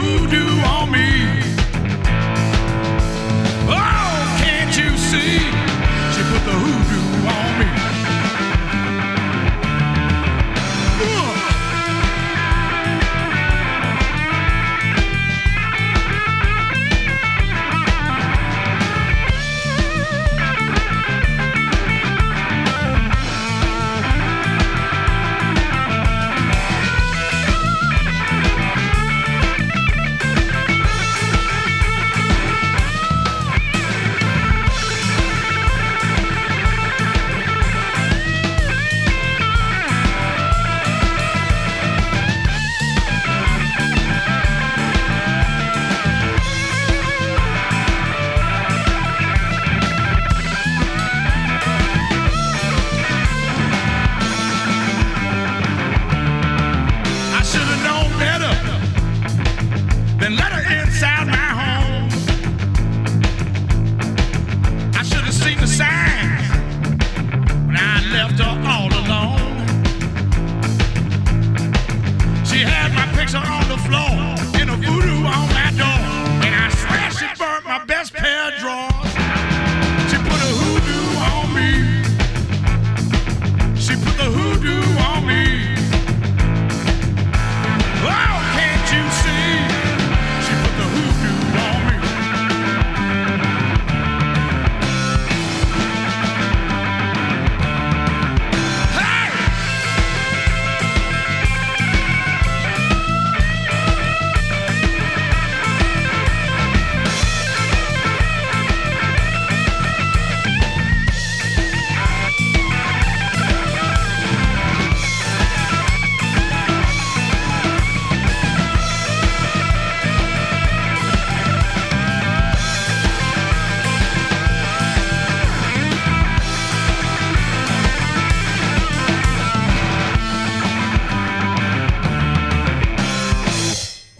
do 0.06 0.26
do. 0.28 0.45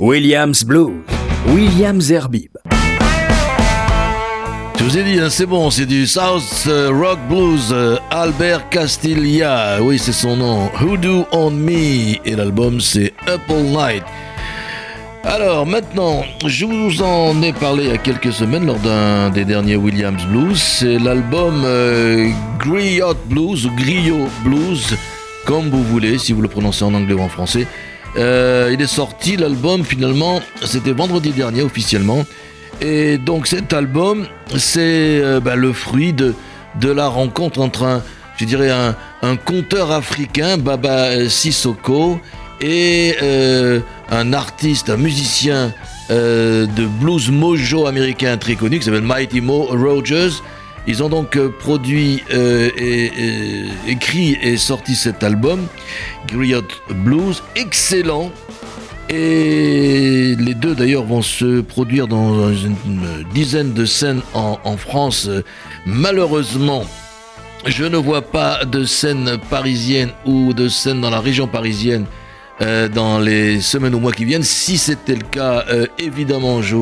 Williams 0.06 0.62
Blues. 0.62 1.02
William 1.48 2.00
Zerbib. 2.00 2.56
Je 4.78 4.84
vous 4.84 4.98
ai 4.98 5.02
dit, 5.02 5.18
hein, 5.18 5.28
c'est 5.28 5.46
bon, 5.46 5.68
c'est 5.68 5.84
du 5.84 6.06
South 6.06 6.62
euh, 6.68 6.92
Rock 6.92 7.18
Blues, 7.28 7.70
euh, 7.72 7.96
Albert 8.12 8.68
Castilla, 8.68 9.78
oui 9.82 9.98
c'est 9.98 10.12
son 10.12 10.36
nom, 10.36 10.70
Hoodoo 10.80 11.26
on 11.32 11.50
Me, 11.50 12.24
et 12.24 12.36
l'album 12.36 12.80
c'est 12.80 13.14
Apple 13.26 13.64
Night. 13.64 14.04
Alors 15.24 15.66
maintenant, 15.66 16.22
je 16.46 16.66
vous 16.66 17.02
en 17.02 17.42
ai 17.42 17.52
parlé 17.52 17.86
il 17.86 17.90
y 17.90 17.92
a 17.92 17.98
quelques 17.98 18.32
semaines 18.32 18.66
lors 18.66 18.78
d'un 18.78 19.30
des 19.30 19.44
derniers 19.44 19.74
Williams 19.74 20.24
Blues, 20.26 20.56
c'est 20.56 21.00
l'album 21.00 21.64
euh, 21.64 22.30
Griot 22.60 23.16
Blues 23.28 23.66
ou 23.66 23.72
Griot 23.74 24.28
Blues, 24.44 24.96
comme 25.44 25.68
vous 25.68 25.82
voulez, 25.82 26.16
si 26.18 26.32
vous 26.32 26.42
le 26.42 26.48
prononcez 26.48 26.84
en 26.84 26.94
anglais 26.94 27.14
ou 27.14 27.22
en 27.22 27.28
français. 27.28 27.66
Euh, 28.16 28.70
il 28.72 28.80
est 28.80 28.86
sorti 28.86 29.36
l'album 29.36 29.84
finalement, 29.84 30.40
c'était 30.64 30.92
vendredi 30.92 31.30
dernier 31.30 31.62
officiellement. 31.62 32.24
Et 32.80 33.18
donc 33.18 33.46
cet 33.46 33.72
album, 33.72 34.26
c'est 34.56 35.20
euh, 35.22 35.40
bah, 35.40 35.56
le 35.56 35.72
fruit 35.72 36.12
de, 36.12 36.34
de 36.80 36.90
la 36.90 37.08
rencontre 37.08 37.60
entre 37.60 37.84
un, 37.84 38.02
je 38.36 38.44
dirais 38.44 38.70
un, 38.70 38.96
un 39.22 39.36
conteur 39.36 39.90
africain, 39.90 40.56
Baba 40.56 41.28
Sissoko, 41.28 42.18
et 42.60 43.16
euh, 43.22 43.80
un 44.10 44.32
artiste, 44.32 44.88
un 44.88 44.96
musicien 44.96 45.72
de 46.08 46.86
blues 47.00 47.30
mojo 47.32 47.86
américain 47.86 48.36
très 48.36 48.54
connu 48.54 48.78
qui 48.78 48.84
s'appelle 48.84 49.02
Mighty 49.02 49.40
Mo 49.40 49.64
Rogers. 49.64 50.40
Ils 50.86 51.02
ont 51.02 51.08
donc 51.08 51.36
euh, 51.36 51.48
produit, 51.48 52.22
euh, 52.32 52.70
et, 52.76 53.10
écrit 53.88 54.38
et 54.40 54.56
sorti 54.56 54.94
cet 54.94 55.24
album, 55.24 55.66
Griot 56.28 56.62
Blues, 56.90 57.42
excellent. 57.56 58.30
Et 59.08 60.34
les 60.38 60.54
deux 60.54 60.74
d'ailleurs 60.74 61.04
vont 61.04 61.22
se 61.22 61.60
produire 61.60 62.08
dans 62.08 62.52
une, 62.52 62.76
dizaine 63.32 63.72
de 63.72 63.84
scènes 63.84 64.20
en, 64.34 64.76
France. 64.76 65.28
Malheureusement, 65.86 66.84
je 67.66 67.84
ne 67.84 67.96
vois 67.96 68.22
pas 68.22 68.64
de 68.64 68.84
scène 68.84 69.38
parisienne 69.48 70.10
ou 70.24 70.52
de 70.52 70.68
scène 70.68 71.00
dans 71.00 71.10
la 71.10 71.20
région 71.20 71.46
parisienne 71.46 72.06
euh, 72.62 72.88
dans 72.88 73.18
les 73.18 73.60
semaines 73.60 73.94
ou 73.94 74.00
mois 74.00 74.12
qui 74.12 74.24
viennent. 74.24 74.42
Si 74.42 74.78
c'était 74.78 75.14
le 75.14 75.24
cas, 75.30 75.64
euh, 75.70 75.86
évidemment, 75.98 76.62
je 76.62 76.76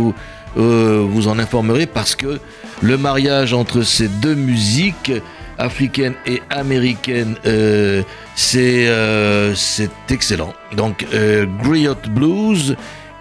euh, 0.57 1.05
vous 1.07 1.27
en 1.27 1.39
informerai 1.39 1.87
parce 1.87 2.15
que 2.15 2.39
le 2.83 2.97
mariage 2.97 3.53
entre 3.53 3.83
ces 3.83 4.09
deux 4.09 4.35
musiques, 4.35 5.13
africaine 5.59 6.15
et 6.27 6.43
américaine, 6.51 7.37
euh, 7.47 8.03
c'est 8.35 8.89
euh, 8.89 9.55
c'est 9.55 9.91
excellent. 10.11 10.53
Donc, 10.77 11.07
euh, 11.15 11.47
Griot 11.63 11.95
Blues. 12.11 12.77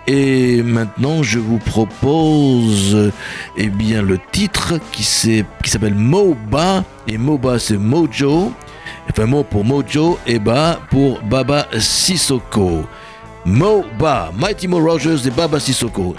Et 0.05 0.61
maintenant, 0.63 1.23
je 1.23 1.39
vous 1.39 1.59
propose 1.59 3.13
eh 3.55 3.69
bien, 3.69 4.01
le 4.01 4.19
titre 4.33 4.73
qui 4.91 5.03
s'appelle 5.03 5.95
Moba. 5.95 6.83
Et 7.07 7.17
Moba, 7.17 7.57
c'est 7.57 7.77
Mojo. 7.77 8.51
Enfin, 9.09 9.25
Mo 9.25 9.43
pour 9.43 9.63
Mojo 9.63 10.19
et 10.27 10.39
Ba 10.39 10.81
pour 10.89 11.21
Baba 11.21 11.67
Sissoko. 11.79 12.83
Moba, 13.45 14.31
Mighty 14.37 14.67
Mo 14.67 14.79
Rogers 14.79 15.25
et 15.25 15.31
Baba 15.31 15.61
Sissoko. 15.61 16.15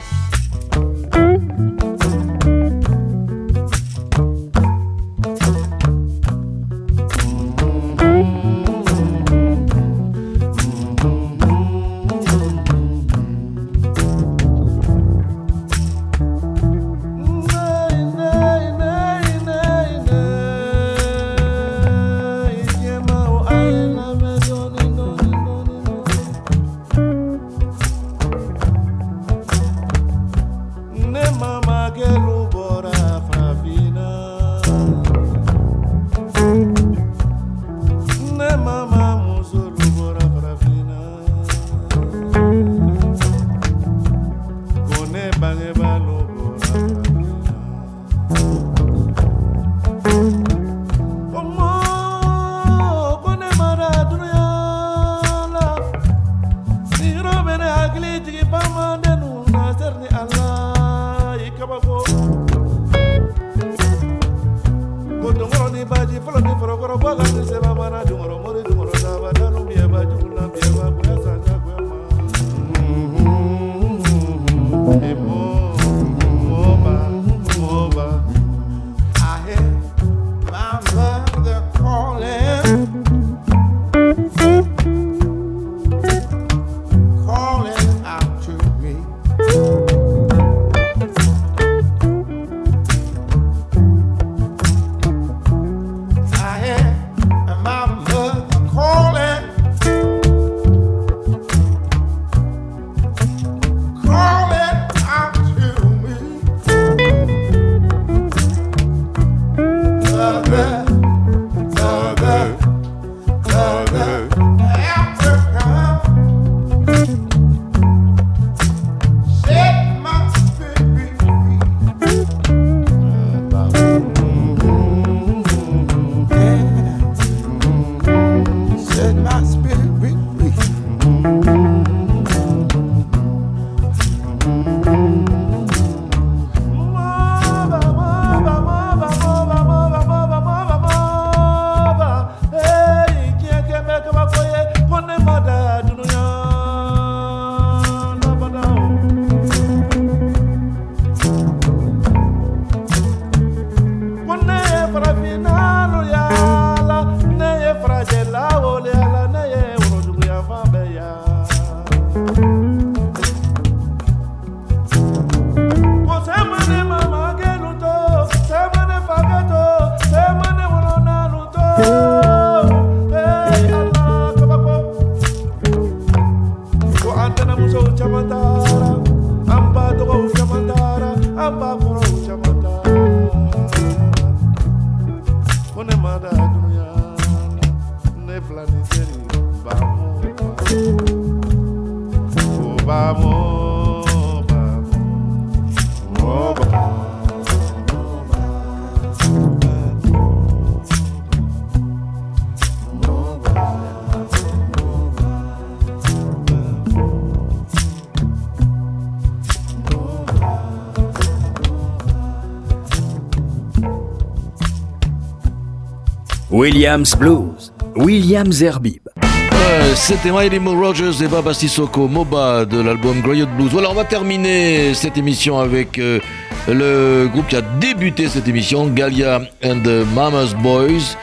Williams 216.55 217.16
Blues. 217.16 217.72
Williams 217.96 218.59
Zerbib. 218.59 219.00
Ouais, 219.24 219.94
C'était 219.96 220.30
Mighty 220.30 220.61
Mo 220.61 220.80
Rogers 220.80 221.20
et 221.20 221.26
Baba 221.26 221.52
Sissoko, 221.52 222.07
Moba 222.07 222.64
de 222.64 222.80
l'album 222.80 223.20
Griot 223.22 223.48
Blues. 223.57 223.72
Voilà, 223.72 223.90
on 223.90 223.94
va 223.94 224.05
terminer 224.05 224.94
cette 224.94 225.18
émission 225.18 225.59
avec 225.59 225.98
euh, 225.98 226.20
le 226.68 227.26
groupe 227.26 227.48
qui 227.48 227.57
a 227.57 227.61
débuté 227.61 228.28
cette 228.28 228.46
émission, 228.46 228.86
Galia 228.86 229.40
and 229.64 229.80
the 229.82 230.07
Mama's 230.14 230.55
Boys, 230.55 231.16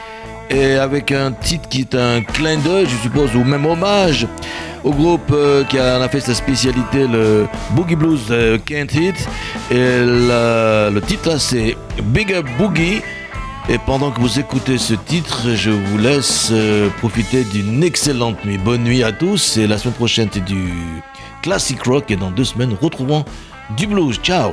et 0.50 0.74
avec 0.74 1.10
un 1.12 1.32
titre 1.32 1.66
qui 1.70 1.80
est 1.80 1.94
un 1.94 2.20
clin 2.20 2.58
d'œil, 2.58 2.84
je 2.86 2.96
suppose, 2.96 3.34
ou 3.34 3.42
même 3.42 3.64
hommage 3.64 4.26
au 4.84 4.90
groupe 4.90 5.32
euh, 5.32 5.64
qui 5.64 5.80
en 5.80 6.02
a 6.02 6.10
fait 6.10 6.20
sa 6.20 6.34
spécialité, 6.34 7.06
le 7.06 7.46
Boogie 7.70 7.96
Blues 7.96 8.26
euh, 8.30 8.58
Can't 8.66 8.92
Hit. 8.94 9.16
Et 9.70 10.02
le 10.04 11.00
titre 11.00 11.40
c'est 11.40 11.74
Bigger 12.02 12.42
Boogie. 12.58 13.00
Et 13.68 13.78
pendant 13.78 14.10
que 14.10 14.20
vous 14.20 14.40
écoutez 14.40 14.76
ce 14.76 14.94
titre, 14.94 15.50
je 15.54 15.70
vous 15.70 15.98
laisse 15.98 16.48
euh, 16.52 16.90
profiter 16.98 17.44
d'une 17.44 17.82
excellente 17.84 18.44
nuit. 18.44 18.58
Bonne 18.58 18.82
nuit 18.82 19.04
à 19.04 19.12
tous. 19.12 19.56
Et 19.56 19.66
la 19.66 19.78
semaine 19.78 19.94
prochaine, 19.94 20.28
c'est 20.32 20.44
du 20.44 20.72
classic 21.42 21.82
rock. 21.84 22.10
Et 22.10 22.16
dans 22.16 22.30
deux 22.30 22.44
semaines, 22.44 22.76
retrouvons 22.80 23.24
du 23.76 23.86
blues. 23.86 24.18
Ciao. 24.20 24.52